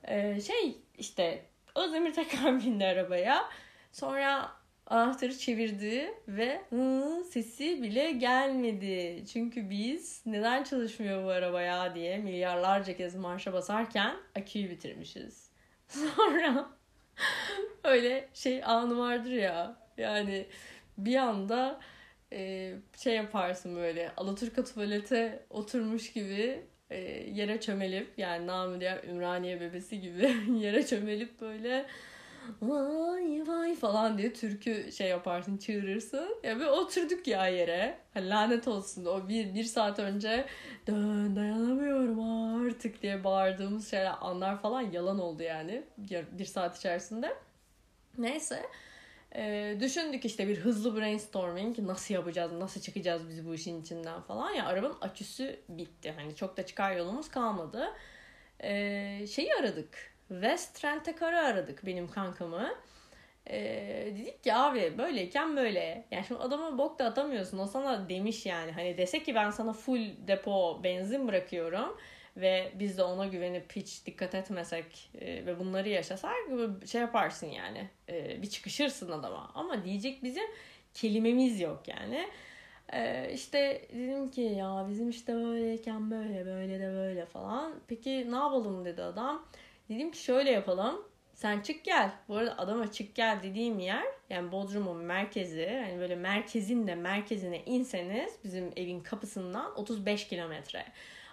E, 0.04 0.42
şey 0.42 0.78
işte 0.98 1.46
Özdemir 1.78 2.14
tekrar 2.14 2.60
bindi 2.66 2.86
arabaya. 2.86 3.50
Sonra 3.92 4.52
anahtarı 4.88 5.38
çevirdi 5.38 6.14
ve 6.28 6.62
hı, 6.70 7.24
sesi 7.24 7.82
bile 7.84 8.12
gelmedi. 8.12 9.24
Çünkü 9.34 9.70
biz 9.70 10.22
neden 10.26 10.64
çalışmıyor 10.64 11.24
bu 11.24 11.30
araba 11.30 11.62
ya 11.62 11.96
diye 11.96 12.18
milyarlarca 12.18 12.98
kez 12.98 13.16
marşa 13.16 13.54
basarken 13.54 14.16
aküyü 14.36 14.70
bitirmişiz. 14.70 15.52
Sonra 15.88 16.70
öyle 17.84 18.30
şey 18.34 18.64
anı 18.64 18.98
vardır 18.98 19.32
ya 19.32 19.76
yani 19.98 20.46
bir 20.98 21.16
anda 21.16 21.80
e, 22.34 22.74
şey 22.98 23.16
yaparsın 23.16 23.76
böyle 23.76 24.12
Alaturka 24.18 24.64
tuvalete 24.64 25.46
oturmuş 25.50 26.14
gibi 26.14 26.66
e, 26.90 27.00
yere 27.32 27.62
çömelip 27.62 28.20
yani 28.20 28.48
namı 28.48 28.80
diğer 28.80 29.04
Ümraniye 29.04 29.62
bebesi 29.62 30.02
gibi 30.02 30.36
yere 30.60 30.86
çömelip 30.86 31.42
böyle 31.42 31.86
vay 32.62 33.44
vay 33.48 33.76
falan 33.76 34.18
diye 34.18 34.34
türkü 34.34 34.92
şey 34.92 35.08
yaparsın 35.08 35.58
çığırırsın. 35.58 36.36
Ya 36.44 36.60
bir 36.60 36.66
oturduk 36.66 37.28
ya 37.28 37.48
yere. 37.48 37.98
Hani 38.14 38.30
lanet 38.30 38.68
olsun 38.68 39.06
o 39.06 39.30
bir, 39.30 39.54
bir 39.54 39.64
saat 39.64 40.00
önce 40.00 40.46
dön 40.88 41.36
dayanamıyorum 41.36 42.20
artık 42.66 43.02
diye 43.02 43.24
bağırdığımız 43.24 43.92
şeyler 43.92 44.14
anlar 44.22 44.62
falan 44.62 44.82
yalan 44.82 45.20
oldu 45.20 45.44
yani 45.44 45.84
bir 46.32 46.46
saat 46.46 46.78
içerisinde. 46.78 47.34
Neyse. 48.18 48.66
E, 49.36 49.78
düşündük 49.80 50.26
işte 50.26 50.48
bir 50.48 50.58
hızlı 50.58 50.96
brainstorming 50.96 51.80
nasıl 51.80 52.14
yapacağız, 52.14 52.52
nasıl 52.52 52.82
çıkacağız 52.82 53.30
biz 53.30 53.48
bu 53.48 53.54
işin 53.56 53.82
içinden 53.82 54.22
falan. 54.22 54.52
Ya 54.52 54.66
arabanın 54.66 54.98
aküsü 55.02 55.60
bitti. 55.70 56.14
Hani 56.18 56.36
çok 56.36 56.58
da 56.58 56.66
çıkar 56.66 56.96
yolumuz 56.96 57.30
kalmadı. 57.30 57.94
E, 58.64 59.28
şeyi 59.28 59.56
aradık. 59.56 60.18
West 60.28 60.86
Rent-A-Car'ı 60.86 61.40
aradık 61.40 61.86
benim 61.86 62.08
kankamı. 62.12 62.74
E, 63.50 63.60
dedik 64.18 64.44
ki 64.44 64.54
abi 64.54 64.98
böyleyken 64.98 65.58
böyle. 65.58 66.06
Yani 66.12 66.26
şimdi 66.28 66.42
adama 66.42 66.78
bok 66.78 67.00
da 67.00 67.06
atamıyorsun. 67.06 67.58
O 67.58 67.68
sana 67.68 68.10
demiş 68.10 68.46
yani. 68.46 68.72
Hani 68.72 68.98
desek 68.98 69.26
ki 69.26 69.36
ben 69.36 69.50
sana 69.50 69.74
full 69.74 70.28
depo 70.28 70.84
benzin 70.84 71.28
bırakıyorum 71.28 71.98
ve 72.38 72.72
biz 72.80 72.98
de 72.98 73.04
ona 73.04 73.28
güvenip 73.28 73.76
hiç 73.76 74.06
dikkat 74.06 74.36
etmesek 74.36 75.12
e, 75.22 75.46
ve 75.46 75.60
bunları 75.60 75.90
yaşasak 75.90 76.34
şey 76.86 77.02
yaparsın 77.02 77.48
yani 77.48 77.90
e, 78.10 78.42
bir 78.42 78.50
çıkışırsın 78.50 79.12
adama 79.12 79.52
ama 79.56 79.86
diyecek 79.86 80.24
bizim 80.24 80.46
kelimemiz 80.94 81.62
yok 81.62 81.84
yani 81.88 82.28
e, 82.94 83.32
işte 83.34 83.88
dedim 83.94 84.32
ki 84.32 84.42
ya 84.42 84.86
bizim 84.90 85.10
işte 85.10 85.36
böyleyken 85.36 86.12
böyle 86.12 86.46
böyle 86.46 86.80
de 86.80 86.94
böyle 86.94 87.26
falan 87.26 87.74
peki 87.88 88.32
ne 88.32 88.36
yapalım 88.36 88.86
dedi 88.86 89.04
adam 89.04 89.46
dedim 89.90 90.12
ki 90.12 90.24
şöyle 90.24 90.52
yapalım 90.52 91.06
sen 91.38 91.62
çık 91.62 91.84
gel. 91.84 92.12
Bu 92.28 92.36
arada 92.36 92.58
adama 92.58 92.92
çık 92.92 93.16
gel 93.16 93.40
dediğim 93.44 93.80
yer 93.80 94.04
yani 94.30 94.52
Bodrum'un 94.52 94.98
merkezi. 94.98 95.82
Hani 95.86 96.00
böyle 96.00 96.16
merkezin 96.16 96.88
de 96.88 96.96
merkezine 96.96 97.64
inseniz 97.66 98.34
bizim 98.44 98.72
evin 98.76 99.00
kapısından 99.00 99.80
35 99.80 100.28
kilometre. 100.28 100.86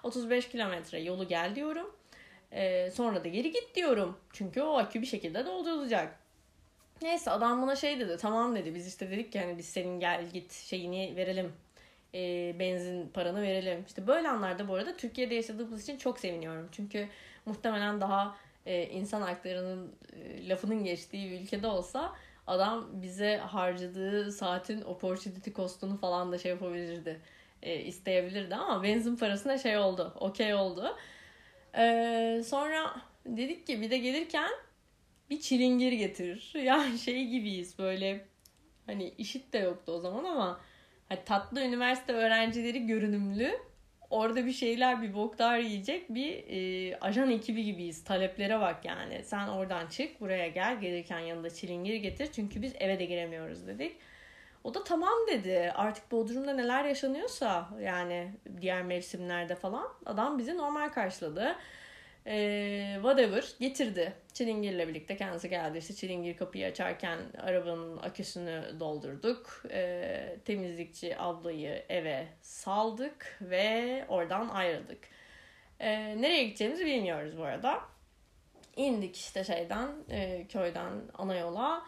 35 0.05 0.49
kilometre 0.49 1.01
yolu 1.01 1.29
gel 1.29 1.55
diyorum. 1.55 1.97
Ee, 2.53 2.91
sonra 2.91 3.25
da 3.25 3.29
geri 3.29 3.53
git 3.53 3.75
diyorum. 3.75 4.19
Çünkü 4.33 4.63
o 4.63 4.77
akü 4.77 5.01
bir 5.01 5.07
şekilde 5.07 5.47
doldurulacak. 5.47 6.19
Neyse 7.03 7.31
adam 7.31 7.63
buna 7.63 7.77
şey 7.77 8.01
dedi 8.01 8.17
tamam 8.21 8.57
dedi 8.57 8.75
biz 8.75 8.87
işte 8.89 9.11
dedik 9.11 9.33
ki 9.33 9.41
hani 9.41 9.59
biz 9.59 9.67
senin 9.67 10.01
gel 10.01 10.31
git 10.33 10.53
şeyini 10.53 11.17
verelim 11.17 11.53
e, 12.15 12.55
benzin 12.59 13.09
paranı 13.09 13.43
verelim. 13.43 13.85
İşte 13.87 14.07
böyle 14.07 14.29
anlarda 14.29 14.69
bu 14.69 14.75
arada 14.75 14.97
Türkiye'de 14.97 15.35
yaşadığımız 15.35 15.83
için 15.83 15.99
çok 15.99 16.19
seviniyorum. 16.19 16.69
Çünkü 16.73 17.09
muhtemelen 17.47 18.01
daha 18.01 18.37
e, 18.67 18.87
insan 18.87 19.23
haklarının 19.23 19.93
e, 20.13 20.49
lafının 20.49 20.85
geçtiği 20.85 21.31
bir 21.31 21.41
ülkede 21.41 21.67
olsa 21.67 22.13
adam 22.47 22.89
bize 22.93 23.37
harcadığı 23.37 24.33
saatin 24.33 24.83
opportunity 24.83 25.51
cost'unu 25.51 25.97
falan 25.97 26.33
da 26.33 26.39
şey 26.39 26.51
yapabilirdi 26.51 27.21
e, 27.65 27.81
isteyebilirdi 27.81 28.55
ama 28.55 28.83
benzin 28.83 29.17
parasına 29.17 29.59
şey 29.59 29.79
oldu. 29.79 30.15
Okey 30.21 30.55
oldu. 30.55 30.97
E, 31.79 32.43
sonra 32.47 32.97
dedik 33.27 33.67
ki 33.67 33.81
bir 33.81 33.91
de 33.91 33.99
gelirken 33.99 34.51
bir 35.31 35.41
çilingir 35.41 35.93
getirir. 35.93 36.53
Yani 36.65 36.99
şey 36.99 37.27
gibiyiz 37.27 37.79
böyle 37.79 38.25
hani 38.87 39.09
işit 39.19 39.53
de 39.53 39.59
yoktu 39.59 39.93
o 39.93 40.01
zaman 40.01 40.25
ama 40.25 40.61
hani 41.09 41.19
tatlı 41.25 41.63
üniversite 41.63 42.13
öğrencileri 42.13 42.87
görünümlü 42.87 43.59
orada 44.11 44.47
bir 44.47 44.53
şeyler 44.53 45.03
bir 45.03 45.15
boklar 45.15 45.59
yiyecek 45.59 46.15
bir 46.15 46.45
e, 46.49 46.97
ajan 47.01 47.31
ekibi 47.31 47.65
gibiyiz. 47.65 48.05
Taleplere 48.05 48.61
bak 48.61 48.85
yani. 48.85 49.25
Sen 49.25 49.49
oradan 49.49 49.87
çık 49.87 50.21
buraya 50.21 50.49
gel 50.49 50.81
gelirken 50.81 51.19
yanında 51.19 51.51
çilingir 51.51 51.95
getir 51.95 52.29
çünkü 52.33 52.63
biz 52.63 52.75
eve 52.79 52.99
de 52.99 53.05
giremiyoruz 53.05 53.67
dedik. 53.67 53.97
O 54.65 54.75
da 54.75 54.85
tamam 54.85 55.15
dedi. 55.29 55.73
Artık 55.75 56.13
Bodrum'da 56.13 56.53
neler 56.53 56.85
yaşanıyorsa 56.85 57.69
yani 57.81 58.33
diğer 58.61 58.83
mevsimlerde 58.83 59.55
falan 59.55 59.89
adam 60.07 60.39
bizi 60.39 60.57
normal 60.57 60.89
karşıladı. 60.89 61.57
Ee, 62.27 62.93
whatever 62.95 63.55
getirdi. 63.61 64.13
Çilingir'le 64.33 64.89
birlikte 64.89 65.17
kendisi 65.17 65.49
geldi. 65.49 65.79
İşte 65.79 65.95
Çilingir 65.95 66.37
kapıyı 66.37 66.67
açarken 66.67 67.19
arabanın 67.39 67.97
aküsünü 67.97 68.81
doldurduk. 68.81 69.63
Ee, 69.71 70.37
temizlikçi 70.45 71.19
ablayı 71.19 71.85
eve 71.89 72.27
saldık 72.41 73.39
ve 73.41 74.05
oradan 74.09 74.49
ayrıldık. 74.49 74.99
Ee, 75.81 76.23
nereye 76.23 76.45
gideceğimizi 76.45 76.87
bilmiyoruz 76.87 77.39
bu 77.39 77.45
arada. 77.45 77.81
İndik 78.77 79.17
işte 79.17 79.45
şeyden, 79.45 79.89
e, 80.11 80.47
köyden 80.47 80.93
ana 81.15 81.37
yola. 81.37 81.83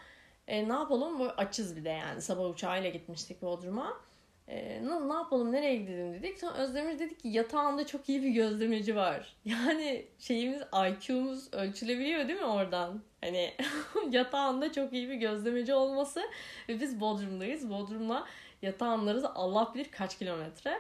E, 0.49 0.69
ne 0.69 0.73
yapalım? 0.73 1.19
Böyle 1.19 1.31
açız 1.31 1.77
bir 1.77 1.85
de 1.85 1.89
yani. 1.89 2.23
Sabah 2.23 2.51
uçağıyla 2.51 2.91
gitmiştik 2.91 3.43
Bodrum'a. 3.43 4.01
E, 4.49 4.85
ne, 4.85 5.09
ne 5.09 5.15
yapalım? 5.15 5.53
Nereye 5.53 5.77
gidelim 5.77 6.15
dedik. 6.15 6.39
Sonra 6.39 6.55
Özdemir 6.55 6.99
dedi 6.99 7.19
ki 7.19 7.29
yatağında 7.29 7.87
çok 7.87 8.09
iyi 8.09 8.23
bir 8.23 8.29
gözlemeci 8.29 8.97
var. 8.97 9.37
Yani 9.45 10.07
şeyimiz 10.19 10.63
IQ'muz 10.63 11.55
ölçülebiliyor 11.55 12.29
değil 12.29 12.39
mi 12.41 12.47
oradan? 12.47 13.03
Hani 13.21 13.55
yatağında 14.11 14.73
çok 14.73 14.93
iyi 14.93 15.09
bir 15.09 15.15
gözlemeci 15.15 15.75
olması 15.75 16.23
ve 16.69 16.81
biz 16.81 17.01
Bodrum'dayız. 17.01 17.71
Bodrum'la 17.71 18.27
yatağınlarız 18.63 19.25
Allah 19.25 19.73
bilir 19.75 19.91
kaç 19.91 20.19
kilometre. 20.19 20.79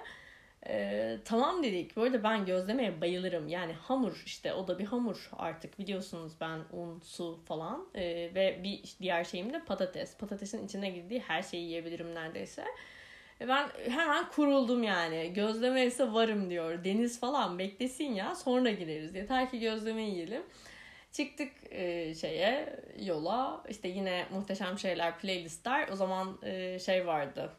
Ee, 0.68 1.18
tamam 1.24 1.62
dedik. 1.62 1.96
Böyle 1.96 2.22
ben 2.22 2.46
gözlemeye 2.46 3.00
bayılırım. 3.00 3.48
Yani 3.48 3.72
hamur 3.72 4.22
işte 4.26 4.52
o 4.52 4.68
da 4.68 4.78
bir 4.78 4.84
hamur 4.84 5.30
artık 5.32 5.78
biliyorsunuz 5.78 6.32
ben 6.40 6.60
un, 6.72 7.00
su 7.00 7.40
falan 7.44 7.86
ee, 7.94 8.30
ve 8.34 8.60
bir 8.62 8.82
diğer 9.00 9.24
şeyim 9.24 9.52
de 9.52 9.64
patates. 9.64 10.16
Patatesin 10.16 10.66
içine 10.66 10.90
girdiği 10.90 11.20
her 11.20 11.42
şeyi 11.42 11.64
yiyebilirim 11.64 12.14
neredeyse. 12.14 12.64
Ben 13.40 13.68
hemen 13.90 14.28
kuruldum 14.28 14.82
yani. 14.82 15.32
Gözleme 15.34 15.86
ise 15.86 16.12
varım 16.12 16.50
diyor. 16.50 16.84
Deniz 16.84 17.20
falan 17.20 17.58
beklesin 17.58 18.14
ya 18.14 18.34
sonra 18.34 18.70
gireriz. 18.70 19.14
Yeter 19.14 19.50
ki 19.50 19.60
gözleme 19.60 20.02
yiyelim. 20.02 20.42
Çıktık 21.12 21.52
e, 21.70 22.14
şeye 22.14 22.80
yola 23.00 23.64
işte 23.68 23.88
yine 23.88 24.26
muhteşem 24.32 24.78
şeyler 24.78 25.18
playlistler 25.18 25.88
o 25.88 25.96
zaman 25.96 26.38
e, 26.42 26.78
şey 26.78 27.06
vardı 27.06 27.50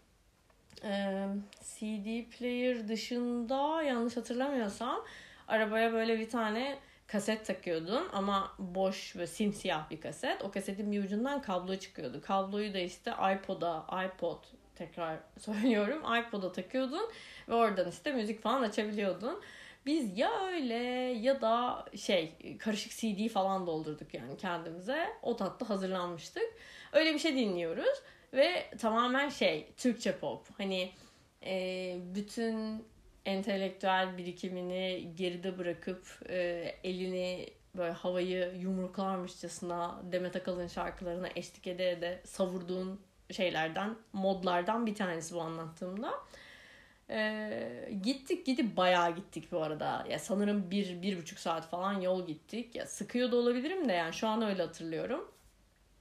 e, 0.84 1.26
CD 1.62 2.30
player 2.38 2.88
dışında 2.88 3.84
yanlış 3.84 4.18
hatırlamıyorsam 4.18 5.04
arabaya 5.48 5.94
böyle 5.94 6.20
bir 6.20 6.30
tane 6.30 6.80
kaset 7.08 7.46
takıyordun 7.46 8.10
ama 8.14 8.52
boş 8.60 9.16
ve 9.16 9.28
simsiyah 9.28 9.90
bir 9.90 10.02
kaset. 10.02 10.44
O 10.44 10.52
kasetin 10.52 10.92
bir 10.92 11.04
ucundan 11.04 11.42
kablo 11.42 11.76
çıkıyordu. 11.76 12.22
Kabloyu 12.22 12.74
da 12.74 12.80
işte 12.80 13.12
iPod'a, 13.12 13.86
iPod 14.06 14.44
tekrar 14.76 15.20
söylüyorum 15.40 16.04
iPod'a 16.20 16.52
takıyordun 16.52 17.10
ve 17.50 17.54
oradan 17.54 17.90
işte 17.90 18.14
müzik 18.14 18.42
falan 18.42 18.62
açabiliyordun. 18.62 19.42
Biz 19.86 20.18
ya 20.18 20.46
öyle 20.46 20.74
ya 21.22 21.42
da 21.42 21.86
şey 21.96 22.36
karışık 22.60 22.92
CD 22.92 23.30
falan 23.30 23.68
doldurduk 23.68 24.14
yani 24.14 24.38
kendimize. 24.38 25.08
O 25.22 25.36
tatlı 25.36 25.66
hazırlanmıştık. 25.66 26.44
Öyle 26.94 27.14
bir 27.14 27.20
şey 27.20 27.36
dinliyoruz 27.36 28.02
ve 28.34 28.70
tamamen 28.80 29.30
şey 29.30 29.68
Türkçe 29.78 30.18
pop. 30.18 30.48
Hani 30.58 30.92
e, 31.46 31.96
bütün 32.16 32.86
entelektüel 33.26 34.18
birikimini 34.18 35.12
geride 35.16 35.58
bırakıp 35.58 36.20
e, 36.30 36.36
elini 36.84 37.50
böyle 37.78 37.92
havayı 37.92 38.54
yumruklarmışçasına 38.60 40.02
Demet 40.12 40.36
Akalın 40.36 40.68
şarkılarına 40.68 41.28
eşlik 41.36 41.68
ede 41.68 41.92
ede 41.92 42.22
savurduğun 42.26 43.02
şeylerden, 43.32 43.96
modlardan 44.14 44.86
bir 44.86 44.96
tanesi 44.96 45.36
bu 45.36 45.42
anlattığımda. 45.42 46.14
Ee, 47.10 47.90
gittik 48.04 48.46
gidip 48.46 48.78
bayağı 48.78 49.16
gittik 49.16 49.52
bu 49.52 49.64
arada. 49.64 50.06
Ya 50.10 50.20
sanırım 50.20 50.72
bir, 50.72 51.02
bir 51.02 51.18
buçuk 51.18 51.40
saat 51.40 51.70
falan 51.70 52.02
yol 52.02 52.28
gittik. 52.28 52.76
Ya 52.76 52.86
sıkıyor 52.86 53.32
da 53.32 53.36
olabilirim 53.36 53.90
de 53.90 53.94
yani 53.94 54.14
şu 54.14 54.28
an 54.28 54.42
öyle 54.42 54.62
hatırlıyorum. 54.62 55.32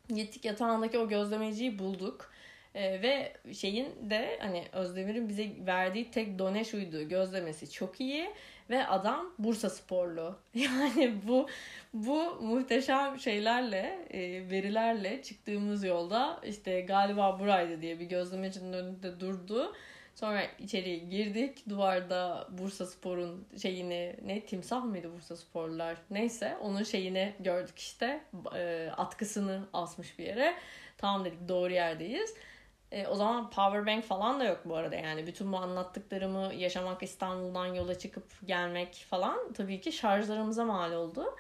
Gittik 0.09 0.45
yatağındaki 0.45 0.99
o 0.99 1.09
gözlemeciyi 1.09 1.79
bulduk. 1.79 2.31
Ee, 2.75 3.03
ve 3.03 3.33
şeyin 3.55 4.11
de 4.11 4.38
hani 4.40 4.64
Özdemir'in 4.73 5.29
bize 5.29 5.51
verdiği 5.66 6.11
tek 6.11 6.38
done 6.38 6.64
şuydu. 6.64 7.09
Gözlemesi 7.09 7.71
çok 7.71 8.01
iyi 8.01 8.31
ve 8.71 8.87
adam 8.87 9.35
Bursa 9.38 9.71
sporlu. 9.71 10.38
Yani 10.55 11.14
bu 11.29 11.49
bu 11.95 12.35
muhteşem 12.40 13.19
şeylerle, 13.19 14.07
e, 14.11 14.21
verilerle 14.51 15.23
çıktığımız 15.23 15.85
yolda 15.85 16.40
işte 16.47 16.81
galiba 16.81 17.40
buraydı 17.40 17.83
diye 17.83 18.01
bir 18.01 18.07
gözlemecinin 18.07 18.73
önünde 18.73 19.21
durdu. 19.21 19.73
Sonra 20.16 20.42
içeri 20.59 21.09
girdik. 21.09 21.68
Duvarda 21.68 22.48
Bursa 22.50 22.87
Spor'un 22.87 23.46
şeyini 23.62 24.16
ne 24.24 24.40
timsah 24.40 24.85
mıydı 24.85 25.12
Bursa 25.14 25.37
Sporlular? 25.37 25.96
Neyse 26.11 26.57
onun 26.62 26.83
şeyini 26.83 27.35
gördük 27.40 27.79
işte. 27.79 28.24
E, 28.55 28.90
atkısını 28.96 29.66
asmış 29.72 30.18
bir 30.18 30.24
yere. 30.24 30.55
Tamam 30.98 31.24
dedik 31.24 31.48
doğru 31.48 31.72
yerdeyiz. 31.72 32.35
E, 32.92 33.07
o 33.07 33.14
zaman 33.14 33.50
powerbank 33.50 34.05
falan 34.05 34.40
da 34.40 34.44
yok 34.44 34.61
bu 34.64 34.76
arada 34.76 34.96
yani 34.96 35.26
bütün 35.26 35.52
bu 35.52 35.57
anlattıklarımı 35.57 36.55
yaşamak 36.55 37.02
İstanbul'dan 37.02 37.66
yola 37.66 37.98
çıkıp 37.98 38.26
gelmek 38.46 39.07
falan 39.11 39.52
tabii 39.52 39.81
ki 39.81 39.92
şarjlarımıza 39.92 40.64
mal 40.64 40.92
oldu. 40.92 41.37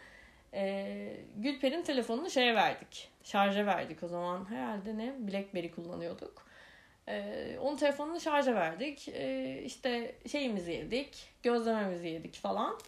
E, 0.54 1.16
Gülper'in 1.36 1.82
telefonunu 1.82 2.30
şeye 2.30 2.54
verdik. 2.54 3.08
Şarja 3.22 3.66
verdik 3.66 4.02
o 4.02 4.08
zaman 4.08 4.50
herhalde 4.50 4.98
ne 4.98 5.14
Blackberry 5.18 5.70
kullanıyorduk. 5.70 6.45
E, 7.08 7.58
onun 7.60 7.76
telefonunu 7.76 8.20
şarja 8.20 8.54
verdik. 8.54 9.08
E, 9.08 9.62
işte 9.64 10.14
şeyimizi 10.30 10.72
yedik, 10.72 11.28
gözlememizi 11.42 12.08
yedik 12.08 12.34
falan. 12.34 12.78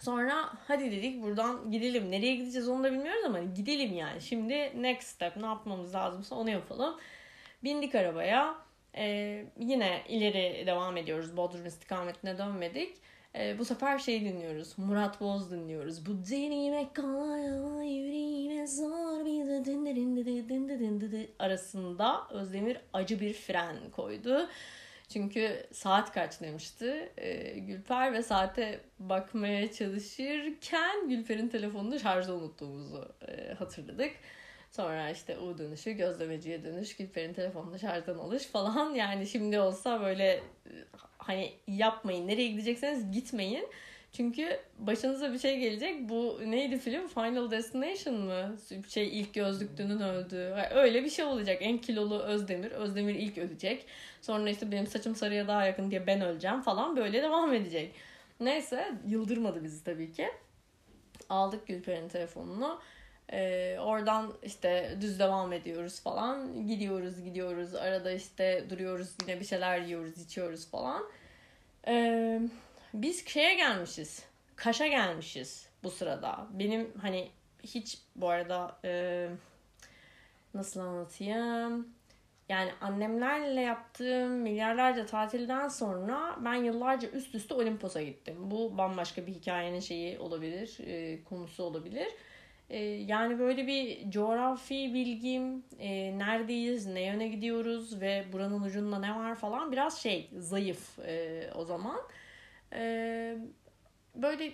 Sonra 0.00 0.52
hadi 0.68 0.92
dedik 0.92 1.22
buradan 1.22 1.70
gidelim. 1.70 2.10
Nereye 2.10 2.36
gideceğiz 2.36 2.68
onu 2.68 2.84
da 2.84 2.92
bilmiyoruz 2.92 3.24
ama 3.24 3.38
gidelim 3.40 3.94
yani. 3.94 4.20
Şimdi 4.20 4.82
next 4.82 5.08
step 5.08 5.36
ne 5.36 5.46
yapmamız 5.46 5.94
lazımsa 5.94 6.34
onu 6.34 6.50
yapalım. 6.50 6.96
Bindik 7.64 7.94
arabaya. 7.94 8.54
Ee, 8.96 9.44
yine 9.58 10.02
ileri 10.08 10.66
devam 10.66 10.96
ediyoruz. 10.96 11.36
Bodrum 11.36 11.66
istikametine 11.66 12.38
dönmedik. 12.38 12.96
Ee, 13.38 13.58
bu 13.58 13.64
sefer 13.64 13.98
şey 13.98 14.20
dinliyoruz. 14.20 14.78
Murat 14.78 15.20
Boz 15.20 15.50
dinliyoruz. 15.50 16.06
Bu 16.06 16.12
deneyime 16.30 16.88
kolay 16.96 17.48
ama 17.48 17.82
yüreğime 17.82 18.66
zor 18.66 19.24
bir 19.24 19.44
arasında 21.38 22.28
Özdemir 22.30 22.78
acı 22.92 23.20
bir 23.20 23.32
fren 23.32 23.76
koydu. 23.92 24.48
Çünkü 25.08 25.66
saat 25.72 26.12
kaç 26.12 26.40
demişti 26.40 27.12
ee, 27.16 27.58
Gülper 27.58 28.12
ve 28.12 28.22
saate 28.22 28.80
bakmaya 28.98 29.72
çalışırken 29.72 31.08
Gülper'in 31.08 31.48
telefonunu 31.48 32.00
şarjda 32.00 32.34
unuttuğumuzu 32.34 33.08
e, 33.28 33.54
hatırladık. 33.54 34.10
Sonra 34.70 35.10
işte 35.10 35.38
U 35.38 35.58
dönüşü, 35.58 35.92
gözlemeciye 35.92 36.64
dönüş, 36.64 36.96
Gülper'in 36.96 37.34
telefonunu 37.34 37.78
şarjdan 37.78 38.18
alış 38.18 38.46
falan. 38.46 38.94
Yani 38.94 39.26
şimdi 39.26 39.60
olsa 39.60 40.00
böyle 40.00 40.42
hani 41.26 41.52
yapmayın. 41.68 42.28
Nereye 42.28 42.48
gidecekseniz 42.48 43.12
gitmeyin. 43.12 43.68
Çünkü 44.12 44.60
başınıza 44.78 45.32
bir 45.32 45.38
şey 45.38 45.58
gelecek. 45.58 46.08
Bu 46.08 46.40
neydi 46.46 46.78
film? 46.78 47.08
Final 47.08 47.50
Destination 47.50 48.14
mı? 48.20 48.56
Şey 48.88 49.20
ilk 49.20 49.34
gözlüklünün 49.34 50.00
öldüğü. 50.00 50.54
Öyle 50.74 51.04
bir 51.04 51.10
şey 51.10 51.24
olacak. 51.24 51.58
En 51.60 51.78
kilolu 51.78 52.18
Özdemir. 52.18 52.70
Özdemir 52.70 53.14
ilk 53.14 53.38
ölecek. 53.38 53.86
Sonra 54.22 54.50
işte 54.50 54.72
benim 54.72 54.86
saçım 54.86 55.16
sarıya 55.16 55.48
daha 55.48 55.66
yakın 55.66 55.90
diye 55.90 56.06
ben 56.06 56.20
öleceğim 56.20 56.60
falan. 56.60 56.96
Böyle 56.96 57.22
devam 57.22 57.54
edecek. 57.54 57.94
Neyse 58.40 58.92
yıldırmadı 59.06 59.64
bizi 59.64 59.84
tabii 59.84 60.12
ki. 60.12 60.28
Aldık 61.28 61.66
Gülper'in 61.66 62.08
telefonunu. 62.08 62.80
Ee, 63.32 63.78
oradan 63.80 64.32
işte 64.42 64.98
düz 65.00 65.18
devam 65.18 65.52
ediyoruz 65.52 66.00
falan. 66.00 66.66
Gidiyoruz 66.66 67.22
gidiyoruz. 67.22 67.74
Arada 67.74 68.12
işte 68.12 68.64
duruyoruz 68.70 69.16
yine 69.22 69.40
bir 69.40 69.44
şeyler 69.44 69.80
yiyoruz 69.80 70.18
içiyoruz 70.18 70.70
falan. 70.70 71.02
Ee, 71.88 72.40
biz 72.94 73.28
şeye 73.28 73.54
gelmişiz. 73.54 74.22
Kaş'a 74.56 74.86
gelmişiz 74.86 75.68
bu 75.82 75.90
sırada. 75.90 76.46
Benim 76.50 76.92
hani 77.02 77.30
hiç 77.62 77.98
bu 78.16 78.28
arada 78.28 78.76
e, 78.84 79.28
nasıl 80.54 80.80
anlatayım? 80.80 81.88
Yani 82.48 82.70
annemlerle 82.80 83.60
yaptığım 83.60 84.30
milyarlarca 84.30 85.06
tatilden 85.06 85.68
sonra 85.68 86.36
ben 86.44 86.54
yıllarca 86.54 87.08
üst 87.08 87.34
üste 87.34 87.54
Olimpos'a 87.54 88.02
gittim. 88.02 88.36
Bu 88.38 88.78
bambaşka 88.78 89.26
bir 89.26 89.32
hikayenin 89.32 89.80
şeyi 89.80 90.18
olabilir, 90.18 90.78
e, 90.86 91.24
konusu 91.24 91.62
olabilir. 91.62 92.08
Ee, 92.74 92.78
yani 93.06 93.38
böyle 93.38 93.66
bir 93.66 94.10
coğrafi 94.10 94.94
bilgim, 94.94 95.64
e, 95.78 96.18
neredeyiz, 96.18 96.86
ne 96.86 97.00
yöne 97.00 97.28
gidiyoruz 97.28 98.00
ve 98.00 98.24
buranın 98.32 98.62
ucunda 98.62 98.98
ne 98.98 99.14
var 99.16 99.34
falan 99.34 99.72
biraz 99.72 99.98
şey 100.02 100.30
zayıf 100.38 100.98
e, 100.98 101.42
o 101.54 101.64
zaman. 101.64 102.00
E, 102.72 103.36
böyle 104.14 104.52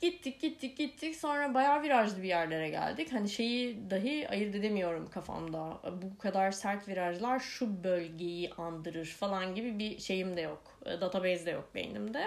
gittik 0.00 0.40
gittik 0.40 0.76
gittik 0.76 1.16
sonra 1.16 1.54
bayağı 1.54 1.82
virajlı 1.82 2.22
bir 2.22 2.28
yerlere 2.28 2.68
geldik. 2.68 3.12
Hani 3.12 3.28
şeyi 3.28 3.90
dahi 3.90 4.28
ayırt 4.28 4.54
edemiyorum 4.54 5.10
kafamda. 5.10 5.80
Bu 6.02 6.18
kadar 6.18 6.50
sert 6.50 6.88
virajlar 6.88 7.38
şu 7.38 7.84
bölgeyi 7.84 8.50
andırır 8.50 9.06
falan 9.06 9.54
gibi 9.54 9.78
bir 9.78 9.98
şeyim 9.98 10.36
de 10.36 10.40
yok. 10.40 10.78
Database 10.84 11.46
de 11.46 11.50
yok 11.50 11.74
beynimde. 11.74 12.24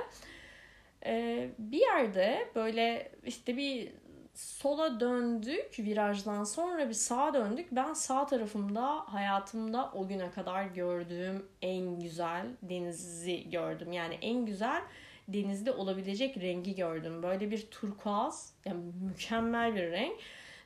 Ee, 1.06 1.50
bir 1.60 1.80
yerde 1.80 2.50
böyle 2.56 3.12
işte 3.26 3.58
bir 3.58 3.92
sola 4.36 5.00
döndük 5.00 5.80
virajdan 5.80 6.44
sonra 6.44 6.90
bir 6.90 6.94
sağa 6.94 7.34
döndük. 7.34 7.68
Ben 7.72 7.94
sağ 7.94 8.26
tarafımda 8.26 9.14
hayatımda 9.14 9.92
o 9.94 10.08
güne 10.08 10.32
kadar 10.32 10.66
gördüğüm 10.66 11.46
en 11.62 12.00
güzel 12.00 12.46
denizi 12.62 13.50
gördüm. 13.50 13.92
Yani 13.92 14.18
en 14.22 14.46
güzel 14.46 14.82
denizde 15.28 15.72
olabilecek 15.72 16.38
rengi 16.38 16.76
gördüm. 16.76 17.24
Böyle 17.24 17.52
bir 17.52 17.68
turkuaz 17.72 18.54
yani 18.66 18.84
mükemmel 19.02 19.76
bir 19.76 19.92
renk. 19.92 20.20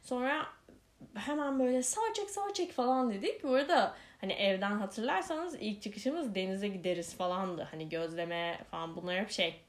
Sonra 0.04 0.46
hemen 1.14 1.60
böyle 1.60 1.84
sağ 1.84 2.02
çek 2.14 2.30
sağ 2.30 2.54
çek 2.54 2.72
falan 2.72 3.10
dedik. 3.10 3.44
Bu 3.44 3.54
arada 3.54 3.96
hani 4.22 4.34
evden 4.34 4.76
hatırlarsanız 4.76 5.56
ilk 5.60 5.82
çıkışımız 5.82 6.36
denize 6.36 6.68
gideriz 6.68 7.16
falandı. 7.16 7.68
Hani 7.72 7.90
gözleme 7.90 8.60
falan 8.72 8.96
bunlar 8.96 9.16
hep 9.16 9.32
şey 9.32 9.62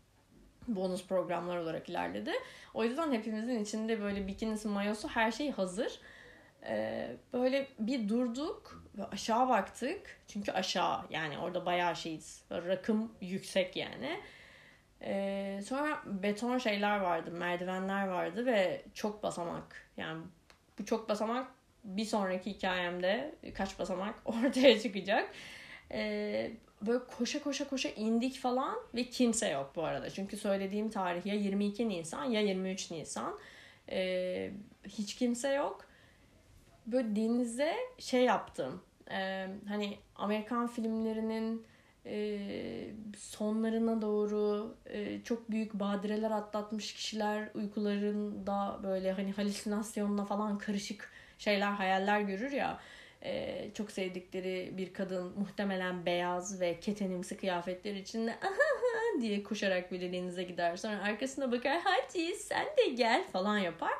bonus 0.77 1.07
programlar 1.07 1.57
olarak 1.57 1.89
ilerledi. 1.89 2.33
O 2.75 2.85
yüzden 2.85 3.13
hepimizin 3.13 3.59
içinde 3.59 4.01
böyle 4.01 4.27
bikinisi, 4.27 4.69
mayosu 4.69 5.09
her 5.09 5.33
şey 5.33 5.51
hazır. 5.51 6.01
Ee, 6.67 7.17
böyle 7.33 7.69
bir 7.79 8.09
durduk 8.09 8.85
ve 8.99 9.05
aşağı 9.05 9.49
baktık. 9.49 10.21
Çünkü 10.29 10.53
aşağı 10.53 11.01
yani 11.11 11.39
orada 11.39 11.67
bayağı 11.67 11.97
şeyiz. 11.97 12.45
Rakım 12.51 13.13
yüksek 13.21 13.77
yani. 13.77 14.21
Ee, 15.03 15.61
sonra 15.67 16.03
beton 16.07 16.59
şeyler 16.59 17.01
vardı, 17.01 17.31
merdivenler 17.31 18.09
vardı 18.09 18.47
ve 18.47 18.83
çok 18.95 19.23
basamak. 19.23 19.87
Yani 19.97 20.23
bu 20.79 20.85
çok 20.85 21.09
basamak 21.09 21.47
bir 21.85 22.05
sonraki 22.05 22.51
hikayemde 22.51 23.35
kaç 23.55 23.79
basamak 23.79 24.15
ortaya 24.25 24.81
çıkacak. 24.81 25.31
Ee, 25.93 26.53
böyle 26.83 27.05
koşa 27.19 27.43
koşa 27.43 27.69
koşa 27.69 27.89
indik 27.89 28.39
falan 28.39 28.79
ve 28.95 29.05
kimse 29.05 29.49
yok 29.49 29.73
bu 29.77 29.85
arada. 29.85 30.11
Çünkü 30.11 30.37
söylediğim 30.37 30.91
tarih 30.91 31.27
ya 31.27 31.35
22 31.35 31.89
Nisan 31.89 32.25
ya 32.25 32.41
23 32.41 32.91
Nisan. 32.91 33.39
Ee, 33.91 34.51
hiç 34.89 35.15
kimse 35.15 35.49
yok. 35.53 35.85
Böyle 36.87 37.17
denize 37.17 37.75
şey 37.99 38.25
yaptım. 38.25 38.83
Ee, 39.11 39.47
hani 39.69 39.99
Amerikan 40.17 40.67
filmlerinin 40.67 41.67
e, 42.07 42.39
sonlarına 43.19 44.03
doğru 44.03 44.75
e, 44.87 45.23
çok 45.23 45.51
büyük 45.51 45.75
badireler 45.75 46.31
atlatmış 46.31 46.95
kişiler 46.95 47.49
uykularında 47.55 48.81
böyle 48.83 49.13
hani 49.13 49.33
halüsinasyonla 49.33 50.25
falan 50.25 50.59
karışık 50.59 51.13
şeyler 51.39 51.73
hayaller 51.73 52.21
görür 52.21 52.53
ya 52.53 52.81
e, 53.25 53.67
çok 53.75 53.91
sevdikleri 53.91 54.71
bir 54.73 54.93
kadın 54.93 55.39
muhtemelen 55.39 56.07
beyaz 56.07 56.61
ve 56.61 56.81
ketenimsi 56.81 57.37
kıyafetler 57.37 57.95
içinde 57.95 58.37
diye 59.21 59.43
koşarak 59.43 59.93
bile 59.93 60.13
denize 60.13 60.43
gider. 60.43 60.77
Sonra 60.77 61.03
arkasına 61.03 61.53
bakar 61.53 61.81
hadi 61.85 62.35
sen 62.35 62.67
de 62.67 62.89
gel 62.89 63.25
falan 63.33 63.59
yapar. 63.59 63.93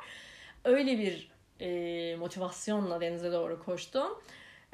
Öyle 0.65 0.99
bir 0.99 1.31
e, 1.59 2.15
motivasyonla 2.15 3.01
denize 3.01 3.31
doğru 3.31 3.63
koştum. 3.63 4.21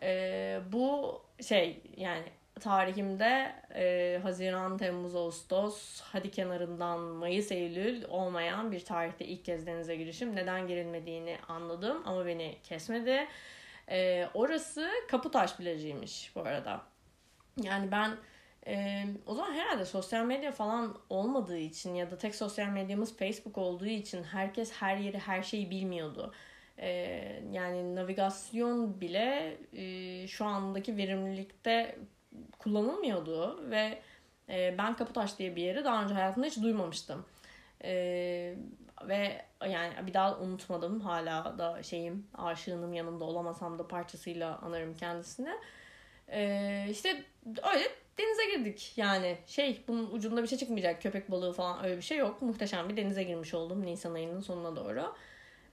E, 0.02 0.60
bu 0.72 1.22
şey 1.42 1.82
yani 1.98 2.24
tarihimde 2.60 3.56
e, 3.76 4.20
Haziran, 4.24 4.78
Temmuz, 4.78 5.16
Ağustos, 5.16 6.02
hadi 6.02 6.32
kenarından 6.32 7.00
Mayıs, 7.00 7.52
Eylül 7.52 8.04
olmayan 8.10 8.72
bir 8.72 8.86
tarihte 8.86 9.26
ilk 9.26 9.46
kez 9.46 9.68
denize 9.68 9.96
girişim. 9.96 10.36
Neden 10.36 10.68
girilmediğini 10.68 11.38
anladım 11.48 12.02
ama 12.06 12.26
beni 12.26 12.56
kesmedi. 12.64 13.28
E, 13.92 14.28
orası 14.34 14.90
Kaputaş 15.08 15.56
plajıymış 15.56 16.32
bu 16.36 16.42
arada. 16.42 16.82
Yani 17.62 17.92
ben 17.92 18.18
e, 18.68 19.06
o 19.26 19.36
zaman 19.36 19.54
herhalde 19.54 19.86
sosyal 19.86 20.26
medya 20.26 20.52
falan 20.52 20.98
olmadığı 21.10 21.58
için 21.58 21.96
ya 21.96 22.12
da 22.12 22.18
tek 22.18 22.36
sosyal 22.36 22.68
medyamız 22.68 23.18
Facebook 23.18 23.58
olduğu 23.58 23.86
için 23.86 24.24
herkes 24.24 24.72
her 24.72 24.98
yeri 24.98 25.20
her 25.20 25.44
şeyi 25.44 25.70
bilmiyordu. 25.70 26.34
E, 26.78 26.90
yani 27.52 27.96
navigasyon 27.96 29.02
bile 29.02 29.58
e, 29.74 30.28
şu 30.28 30.46
andaki 30.46 30.98
verimlilikte 30.98 32.00
kullanılmıyordu 32.60 33.70
ve 33.72 34.00
e, 34.50 34.76
ben 34.78 34.96
Kaputaş 34.96 35.40
diye 35.40 35.56
bir 35.56 35.62
yeri 35.62 35.84
daha 35.84 36.04
önce 36.04 36.14
hayatımda 36.14 36.48
hiç 36.48 36.58
duymamıştım. 36.62 37.26
E, 37.84 38.56
ve 39.04 39.46
yani 39.66 39.94
bir 40.08 40.14
daha 40.14 40.40
unutmadım 40.40 41.00
hala 41.00 41.58
da 41.58 41.84
şeyim 41.84 42.28
aşığınım 42.38 42.94
yanımda 42.94 43.26
olamasam 43.26 43.80
da 43.80 43.88
parçasıyla 43.88 44.58
anarım 44.58 44.98
kendisini. 44.98 45.54
E, 46.32 46.88
işte 46.90 47.24
öyle 47.74 47.84
denize 48.18 48.58
girdik 48.58 48.94
yani 48.96 49.38
şey 49.48 49.84
bunun 49.88 50.12
ucunda 50.12 50.44
bir 50.44 50.48
şey 50.48 50.58
çıkmayacak 50.58 51.02
köpek 51.02 51.32
balığı 51.32 51.54
falan 51.54 51.84
öyle 51.86 51.98
bir 51.98 52.02
şey 52.02 52.18
yok. 52.18 52.42
Muhteşem 52.42 52.90
bir 52.90 52.98
denize 52.98 53.24
girmiş 53.24 53.54
oldum 53.54 53.86
Nisan 53.86 54.14
ayının 54.14 54.40
sonuna 54.40 54.76
doğru. 54.76 55.16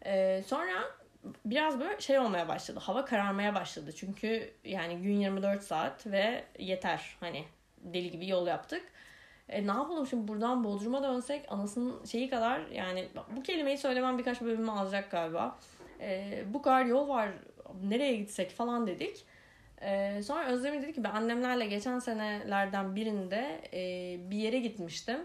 E, 0.07 0.43
sonra 0.47 0.85
biraz 1.45 1.81
böyle 1.81 2.01
şey 2.01 2.19
olmaya 2.19 2.49
başladı. 2.49 2.81
Hava 2.83 3.05
kararmaya 3.05 3.55
başladı. 3.55 3.93
Çünkü 3.93 4.53
yani 4.65 5.03
gün 5.03 5.21
24 5.21 5.63
saat 5.63 6.07
ve 6.07 6.45
yeter. 6.59 7.17
Hani 7.21 7.45
deli 7.79 8.11
gibi 8.11 8.29
yol 8.29 8.47
yaptık. 8.47 8.83
E, 9.49 9.67
ne 9.67 9.73
yapalım 9.73 10.07
şimdi 10.07 10.29
buradan 10.29 10.65
Bodrum'a 10.65 11.03
dönsek 11.03 11.53
anasının 11.53 12.05
şeyi 12.05 12.31
kadar 12.31 12.67
yani 12.67 13.09
bu 13.37 13.43
kelimeyi 13.43 13.79
söylemem 13.79 14.19
birkaç 14.19 14.41
bölümü 14.41 14.71
alacak 14.71 15.11
galiba. 15.11 15.59
E, 16.01 16.43
bu 16.47 16.63
kadar 16.63 16.85
yol 16.85 17.09
var 17.09 17.29
nereye 17.83 18.17
gitsek 18.17 18.51
falan 18.51 18.87
dedik. 18.87 19.25
E, 19.81 20.23
sonra 20.23 20.47
Özlem'in 20.47 20.83
dedi 20.83 20.93
ki 20.93 21.05
ben 21.05 21.11
annemlerle 21.11 21.67
geçen 21.67 21.99
senelerden 21.99 22.97
birinde 22.97 23.61
e, 23.73 23.81
bir 24.31 24.37
yere 24.37 24.59
gitmiştim. 24.59 25.19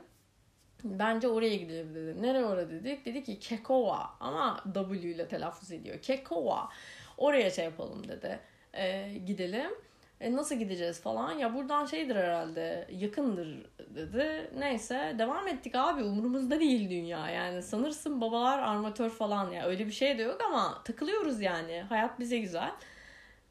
Bence 0.83 1.27
oraya 1.27 1.55
gidelim 1.55 1.95
dedi. 1.95 2.21
Nereye 2.21 2.45
orada 2.45 2.69
dedik? 2.69 3.05
Dedi 3.05 3.23
ki 3.23 3.39
Kekova 3.39 4.09
ama 4.19 4.63
W 4.73 5.09
ile 5.09 5.27
telaffuz 5.27 5.71
ediyor. 5.71 6.01
Kekova. 6.01 6.69
Oraya 7.17 7.51
şey 7.51 7.65
yapalım 7.65 8.07
dedi. 8.07 8.39
E, 8.73 9.13
gidelim. 9.25 9.71
E, 10.21 10.33
nasıl 10.33 10.55
gideceğiz 10.55 11.01
falan. 11.01 11.31
Ya 11.31 11.53
buradan 11.55 11.85
şeydir 11.85 12.15
herhalde 12.15 12.87
yakındır 12.91 13.65
dedi. 13.95 14.51
Neyse 14.57 15.15
devam 15.19 15.47
ettik 15.47 15.75
abi 15.75 16.03
umurumuzda 16.03 16.59
değil 16.59 16.89
dünya. 16.89 17.29
Yani 17.29 17.61
sanırsın 17.63 18.21
babalar 18.21 18.59
armatör 18.59 19.09
falan 19.09 19.51
ya 19.51 19.65
öyle 19.65 19.87
bir 19.87 19.91
şey 19.91 20.17
de 20.17 20.21
yok 20.21 20.41
ama 20.45 20.83
takılıyoruz 20.83 21.41
yani. 21.41 21.81
Hayat 21.89 22.19
bize 22.19 22.37
güzel. 22.39 22.71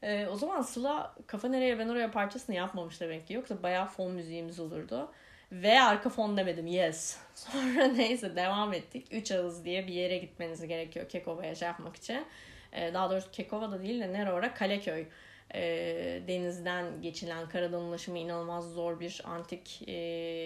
E, 0.03 0.27
o 0.27 0.35
zaman 0.35 0.61
Sıla 0.61 1.15
kafa 1.27 1.47
nereye 1.47 1.79
ben 1.79 1.89
oraya 1.89 2.11
parçasını 2.11 2.55
yapmamış 2.55 3.01
demek 3.01 3.27
ki. 3.27 3.33
Yoksa 3.33 3.63
bayağı 3.63 3.85
fon 3.85 4.11
müziğimiz 4.11 4.59
olurdu. 4.59 5.11
Ve 5.51 5.81
arka 5.81 6.09
fon 6.09 6.37
demedim 6.37 6.67
yes. 6.67 7.17
Sonra 7.35 7.87
neyse 7.87 8.35
devam 8.35 8.73
ettik. 8.73 9.07
Üç 9.11 9.31
ağız 9.31 9.65
diye 9.65 9.87
bir 9.87 9.93
yere 9.93 10.17
gitmeniz 10.17 10.67
gerekiyor 10.67 11.09
Kekova'ya 11.09 11.55
şey 11.55 11.67
yapmak 11.67 11.95
için. 11.95 12.25
Ee, 12.73 12.93
daha 12.93 13.09
doğrusu 13.09 13.31
Kekova'da 13.31 13.81
değil 13.81 14.01
de 14.01 14.13
nere 14.13 14.31
orada? 14.31 14.53
Kaleköy. 14.53 15.05
Ee, 15.55 16.21
denizden 16.27 17.01
geçilen 17.01 17.49
karadan 17.49 17.81
ulaşımı 17.81 18.17
inanılmaz 18.17 18.73
zor 18.73 18.99
bir 18.99 19.21
antik 19.25 19.81
e, 19.87 19.91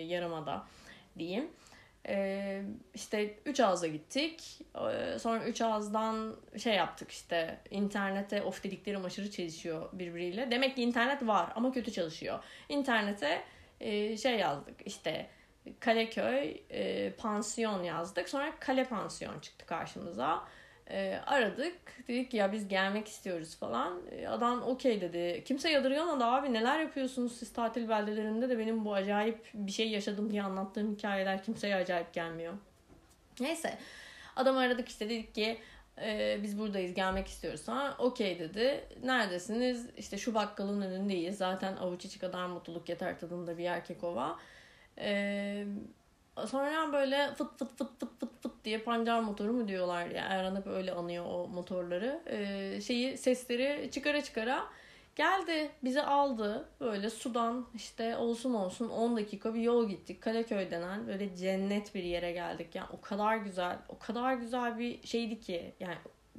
yarımada 0.08 0.68
diyeyim. 1.20 1.52
Ee, 2.08 2.62
işte 2.94 3.36
üç 3.46 3.60
ağza 3.60 3.88
gittik. 3.88 4.60
Ee, 4.76 5.20
sonra 5.20 5.44
üç 5.44 5.62
ağızdan 5.62 6.36
şey 6.58 6.74
yaptık 6.76 7.12
işte 7.12 7.60
internete 7.72 8.42
of 8.42 8.64
dediklerim 8.64 9.06
aşırı 9.06 9.32
çalışıyor 9.32 9.90
birbiriyle. 9.94 10.52
Demek 10.52 10.76
ki 10.76 10.84
internet 10.84 11.28
var 11.28 11.50
ama 11.56 11.72
kötü 11.72 11.92
çalışıyor. 11.92 12.44
İnternete 12.70 13.44
e, 13.80 14.18
şey 14.18 14.38
yazdık 14.38 14.76
işte 14.86 15.30
Kaleköy 15.80 16.62
e, 16.70 17.12
pansiyon 17.12 17.84
yazdık. 17.84 18.30
Sonra 18.30 18.54
Kale 18.60 18.84
pansiyon 18.84 19.40
çıktı 19.40 19.66
karşımıza. 19.66 20.48
E, 20.90 21.20
aradık. 21.26 22.08
Dedik 22.08 22.34
ya 22.34 22.52
biz 22.52 22.68
gelmek 22.68 23.08
istiyoruz 23.08 23.56
falan. 23.56 24.02
E, 24.12 24.28
adam 24.28 24.62
okey 24.62 25.02
dedi. 25.02 25.44
Kimse 25.46 25.70
yadırgamadı 25.70 26.26
abi 26.26 26.54
neler 26.54 26.80
yapıyorsunuz 26.80 27.36
siz 27.36 27.54
tatil 27.54 27.90
beldelerinde 27.90 28.50
de 28.50 28.58
benim 28.58 28.86
bu 28.86 28.94
acayip 28.94 29.50
bir 29.54 29.72
şey 29.72 29.90
yaşadım 29.90 30.32
diye 30.32 30.44
anlattığım 30.44 30.96
hikayeler 30.96 31.44
kimseye 31.44 31.76
acayip 31.76 32.14
gelmiyor. 32.14 32.54
Neyse. 33.40 33.78
Adam 34.36 34.58
aradık 34.58 34.90
işte 34.90 35.10
dedik 35.10 35.36
ki 35.36 35.58
e, 36.02 36.40
biz 36.44 36.60
buradayız 36.60 36.94
gelmek 36.94 37.28
istiyoruz 37.28 37.68
ha 37.68 37.96
okey 38.00 38.40
dedi 38.40 38.84
neredesiniz 39.04 39.90
işte 39.98 40.18
şu 40.18 40.34
bakkalın 40.34 40.82
önündeyiz 40.82 41.38
zaten 41.38 41.76
avuç 41.76 42.06
içi 42.06 42.20
kadar 42.20 42.46
mutluluk 42.48 42.90
yeter 42.90 43.20
tadında 43.20 43.58
bir 43.58 43.66
erkek 43.66 44.04
ova 44.04 44.40
e, 44.98 45.66
sonra 46.48 46.94
böyle 46.94 47.34
fıt 47.38 47.60
fıt 47.60 47.78
fıt 47.78 48.00
fıt 48.00 48.20
fıt 48.20 48.42
fıt 48.42 48.66
diye 48.66 48.78
pancar 48.78 49.20
motoru 49.20 49.54
mu 49.54 49.68
diyorlar 49.68 50.06
ya 50.06 50.26
Erhan 50.26 50.56
hep 50.56 50.68
öyle 50.68 50.92
anıyor 50.92 51.26
o 51.26 51.48
motorları 51.48 52.22
e, 52.26 52.82
şeyi 52.82 53.18
sesleri 53.18 53.92
çıkara 53.92 54.24
çıkara 54.24 54.66
Geldi 55.16 55.72
bizi 55.84 56.02
aldı 56.02 56.66
böyle 56.80 57.10
sudan 57.10 57.66
işte 57.76 58.18
olsun 58.18 58.54
olsun 58.54 58.90
10 58.90 59.18
dakika 59.18 59.54
bir 59.54 59.62
yol 59.62 59.90
gittik. 59.90 60.22
Kaleköy 60.22 60.72
denen 60.72 61.08
böyle 61.08 61.36
cennet 61.36 61.96
bir 61.96 62.04
yere 62.04 62.32
geldik. 62.32 62.76
Yani 62.76 62.88
o 62.94 63.02
kadar 63.02 63.38
güzel, 63.38 63.78
o 63.90 64.00
kadar 64.00 64.34
güzel 64.34 64.80
bir 64.80 65.08
şeydi 65.08 65.40
ki. 65.40 65.74
Yani 65.80 65.96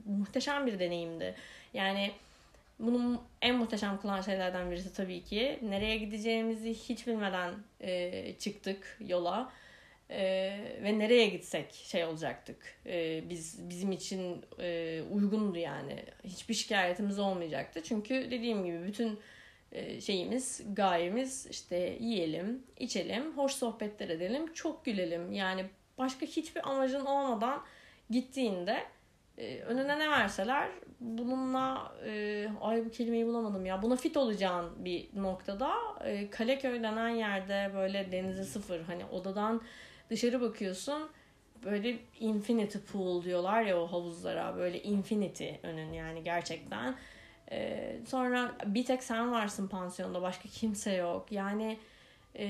muhteşem 0.07 0.67
bir 0.67 0.79
deneyimdi. 0.79 1.35
Yani 1.75 2.13
bunun 2.79 3.21
en 3.43 3.57
muhteşem 3.57 4.01
kılan 4.01 4.21
şeylerden 4.21 4.71
birisi 4.71 4.95
tabii 4.95 5.25
ki. 5.25 5.59
Nereye 5.63 5.97
gideceğimizi 5.97 6.75
hiç 6.75 7.07
bilmeden 7.07 7.55
e, 7.81 8.35
çıktık 8.39 8.99
yola 9.07 9.53
ee, 10.11 10.79
ve 10.83 10.99
nereye 10.99 11.29
gitsek 11.29 11.73
şey 11.73 12.05
olacaktık. 12.05 12.57
Ee, 12.87 13.25
biz 13.31 13.69
bizim 13.69 13.93
için 13.93 14.45
e, 14.61 15.03
uygundu 15.13 15.59
yani. 15.59 16.05
Hiçbir 16.25 16.55
şikayetimiz 16.55 17.19
olmayacaktı. 17.19 17.83
Çünkü 17.83 18.15
dediğim 18.31 18.65
gibi 18.65 18.87
bütün 18.87 19.19
e, 19.73 20.01
şeyimiz, 20.01 20.63
gayemiz 20.75 21.47
işte 21.51 21.97
yiyelim, 22.01 22.63
içelim, 22.79 23.39
hoş 23.39 23.53
sohbetler 23.53 24.09
edelim, 24.09 24.53
çok 24.53 24.85
gülelim. 24.85 25.33
Yani 25.33 25.65
başka 25.99 26.27
hiçbir 26.27 26.69
amacın 26.71 27.05
olmadan 27.05 27.63
gittiğinde 28.11 28.85
e, 29.39 29.61
önüne 29.61 29.99
ne 29.99 30.11
verseler 30.11 30.71
bununla 31.01 31.93
e, 32.07 32.47
ay 32.61 32.85
bu 32.85 32.91
kelimeyi 32.91 33.27
bulamadım 33.27 33.67
ya 33.67 33.83
buna 33.83 33.97
fit 33.97 34.17
olacağın 34.17 34.85
bir 34.85 35.09
noktada 35.15 35.73
e, 36.05 36.31
Kaleköy 36.31 36.83
denen 36.83 37.09
yerde 37.09 37.71
böyle 37.75 38.13
denize 38.13 38.45
sıfır 38.45 38.81
hani 38.81 39.05
odadan 39.05 39.63
Dışarı 40.11 40.41
bakıyorsun 40.41 41.11
böyle 41.65 41.99
infinity 42.21 42.79
pool 42.93 43.25
diyorlar 43.25 43.63
ya 43.63 43.81
o 43.81 43.87
havuzlara 43.87 44.57
böyle 44.57 44.83
infinity 44.83 45.51
önün 45.63 45.93
yani 45.93 46.23
gerçekten. 46.23 46.95
Ee, 47.51 47.97
sonra 48.07 48.55
bir 48.67 48.85
tek 48.85 49.03
sen 49.03 49.33
varsın 49.33 49.69
pansiyonda 49.69 50.23
başka 50.23 50.49
kimse 50.49 50.93
yok. 50.93 51.33
Yani 51.33 51.79
e, 52.35 52.47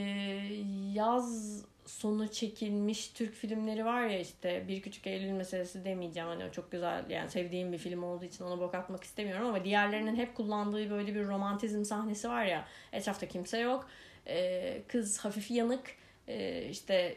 yaz 0.92 1.60
sonu 1.86 2.28
çekilmiş 2.28 3.08
Türk 3.08 3.34
filmleri 3.34 3.84
var 3.84 4.06
ya 4.06 4.20
işte 4.20 4.64
Bir 4.68 4.82
Küçük 4.82 5.06
Eylül 5.06 5.30
meselesi 5.30 5.84
demeyeceğim 5.84 6.28
hani 6.28 6.44
o 6.44 6.50
çok 6.50 6.72
güzel 6.72 7.10
yani 7.10 7.30
sevdiğim 7.30 7.72
bir 7.72 7.78
film 7.78 8.02
olduğu 8.02 8.24
için 8.24 8.44
ona 8.44 8.60
bok 8.60 8.74
atmak 8.74 9.04
istemiyorum 9.04 9.46
ama 9.46 9.64
diğerlerinin 9.64 10.16
hep 10.16 10.34
kullandığı 10.34 10.90
böyle 10.90 11.14
bir 11.14 11.26
romantizm 11.26 11.84
sahnesi 11.84 12.28
var 12.28 12.44
ya 12.44 12.64
etrafta 12.92 13.28
kimse 13.28 13.58
yok 13.58 13.88
ee, 14.26 14.82
kız 14.88 15.18
hafif 15.18 15.50
yanık 15.50 15.96
Ee, 16.28 16.68
işte 16.70 17.16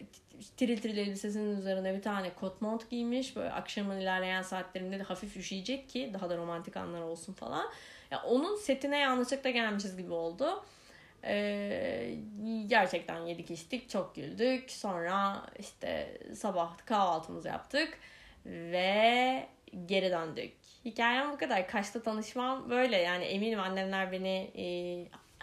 tril 0.57 0.81
tril 0.81 0.97
elbisesinin 0.97 1.57
üzerine 1.57 1.93
bir 1.95 2.01
tane 2.01 2.33
kot 2.33 2.61
mont 2.61 2.89
giymiş. 2.89 3.35
Böyle 3.35 3.51
akşamın 3.51 3.99
ilerleyen 3.99 4.41
saatlerinde 4.41 4.99
de 4.99 5.03
hafif 5.03 5.37
üşüyecek 5.37 5.89
ki 5.89 6.11
daha 6.13 6.29
da 6.29 6.37
romantik 6.37 6.77
anlar 6.77 7.01
olsun 7.01 7.33
falan. 7.33 7.65
Ya 8.11 8.23
onun 8.23 8.55
setine 8.55 8.97
yanlışlıkla 8.97 9.49
gelmişiz 9.49 9.97
gibi 9.97 10.13
oldu. 10.13 10.65
Ee, 11.23 12.15
gerçekten 12.67 13.25
yedik 13.25 13.51
içtik 13.51 13.89
çok 13.89 14.15
güldük. 14.15 14.71
Sonra 14.71 15.45
işte 15.59 16.17
sabah 16.35 16.77
kahvaltımızı 16.85 17.47
yaptık 17.47 17.99
ve 18.45 19.47
geri 19.85 20.11
döndük. 20.11 20.53
Hikayem 20.85 21.31
bu 21.31 21.37
kadar. 21.37 21.67
Kaş'ta 21.67 22.03
tanışmam 22.03 22.69
böyle 22.69 22.97
yani 22.97 23.23
eminim 23.23 23.59
annemler 23.59 24.11
beni 24.11 24.51
e, 24.57 24.65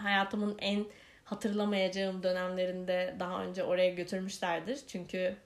hayatımın 0.02 0.56
en 0.58 0.84
hatırlamayacağım 1.24 2.22
dönemlerinde 2.22 3.16
daha 3.18 3.44
önce 3.44 3.64
oraya 3.64 3.90
götürmüşlerdir. 3.90 4.80
Çünkü 4.88 5.36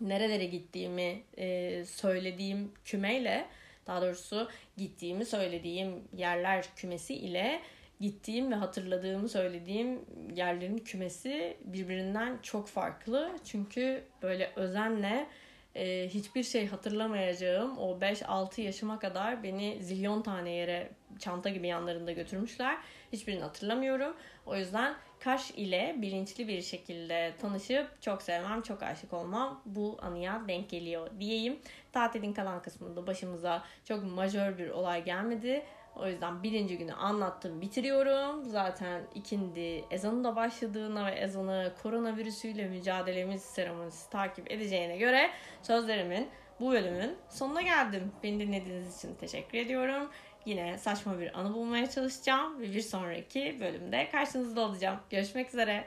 nerelere 0.00 0.44
gittiğimi 0.44 1.22
e, 1.38 1.84
söylediğim 1.84 2.72
kümeyle 2.84 3.46
daha 3.86 4.02
doğrusu 4.02 4.48
gittiğimi 4.76 5.24
söylediğim 5.24 6.04
yerler 6.16 6.64
kümesi 6.76 7.14
ile 7.14 7.60
gittiğim 8.00 8.50
ve 8.50 8.54
hatırladığımı 8.54 9.28
söylediğim 9.28 10.00
yerlerin 10.34 10.78
kümesi 10.78 11.56
birbirinden 11.64 12.38
çok 12.42 12.68
farklı. 12.68 13.32
Çünkü 13.44 14.04
böyle 14.22 14.50
özenle 14.56 15.26
e, 15.74 16.08
hiçbir 16.08 16.42
şey 16.42 16.66
hatırlamayacağım 16.66 17.78
o 17.78 17.98
5-6 17.98 18.60
yaşıma 18.60 18.98
kadar 18.98 19.42
beni 19.42 19.78
zilyon 19.82 20.22
tane 20.22 20.50
yere 20.50 20.90
çanta 21.18 21.48
gibi 21.48 21.66
yanlarında 21.66 22.12
götürmüşler. 22.12 22.78
Hiçbirini 23.12 23.42
hatırlamıyorum. 23.42 24.16
O 24.46 24.56
yüzden 24.56 24.96
Kaş 25.20 25.50
ile 25.50 25.96
bilinçli 25.98 26.48
bir 26.48 26.62
şekilde 26.62 27.32
tanışıp 27.40 28.02
çok 28.02 28.22
sevmem, 28.22 28.62
çok 28.62 28.82
aşık 28.82 29.12
olmam 29.12 29.62
bu 29.66 29.98
anıya 30.02 30.42
denk 30.48 30.70
geliyor 30.70 31.10
diyeyim. 31.20 31.58
Tatilin 31.92 32.32
kalan 32.32 32.62
kısmında 32.62 33.06
başımıza 33.06 33.64
çok 33.84 34.04
majör 34.04 34.58
bir 34.58 34.70
olay 34.70 35.04
gelmedi. 35.04 35.62
O 35.96 36.06
yüzden 36.06 36.42
birinci 36.42 36.78
günü 36.78 36.92
anlattım, 36.92 37.60
bitiriyorum. 37.60 38.44
Zaten 38.44 39.02
ikindi 39.14 39.84
ezanı 39.90 40.24
da 40.24 40.36
başladığına 40.36 41.06
ve 41.06 41.10
ezanı 41.10 41.72
koronavirüsüyle 41.82 42.68
mücadelemiz 42.68 43.42
seremonisi 43.42 44.10
takip 44.10 44.52
edeceğine 44.52 44.96
göre 44.96 45.30
sözlerimin 45.62 46.28
bu 46.60 46.72
bölümün 46.72 47.16
sonuna 47.28 47.62
geldim. 47.62 48.12
Beni 48.22 48.40
dinlediğiniz 48.40 48.98
için 48.98 49.14
teşekkür 49.14 49.58
ediyorum. 49.58 50.10
Yine 50.46 50.78
saçma 50.78 51.18
bir 51.18 51.38
anı 51.38 51.54
bulmaya 51.54 51.90
çalışacağım 51.90 52.60
ve 52.60 52.72
bir 52.72 52.82
sonraki 52.82 53.56
bölümde 53.60 54.08
karşınızda 54.10 54.60
olacağım. 54.60 54.98
Görüşmek 55.10 55.48
üzere. 55.48 55.84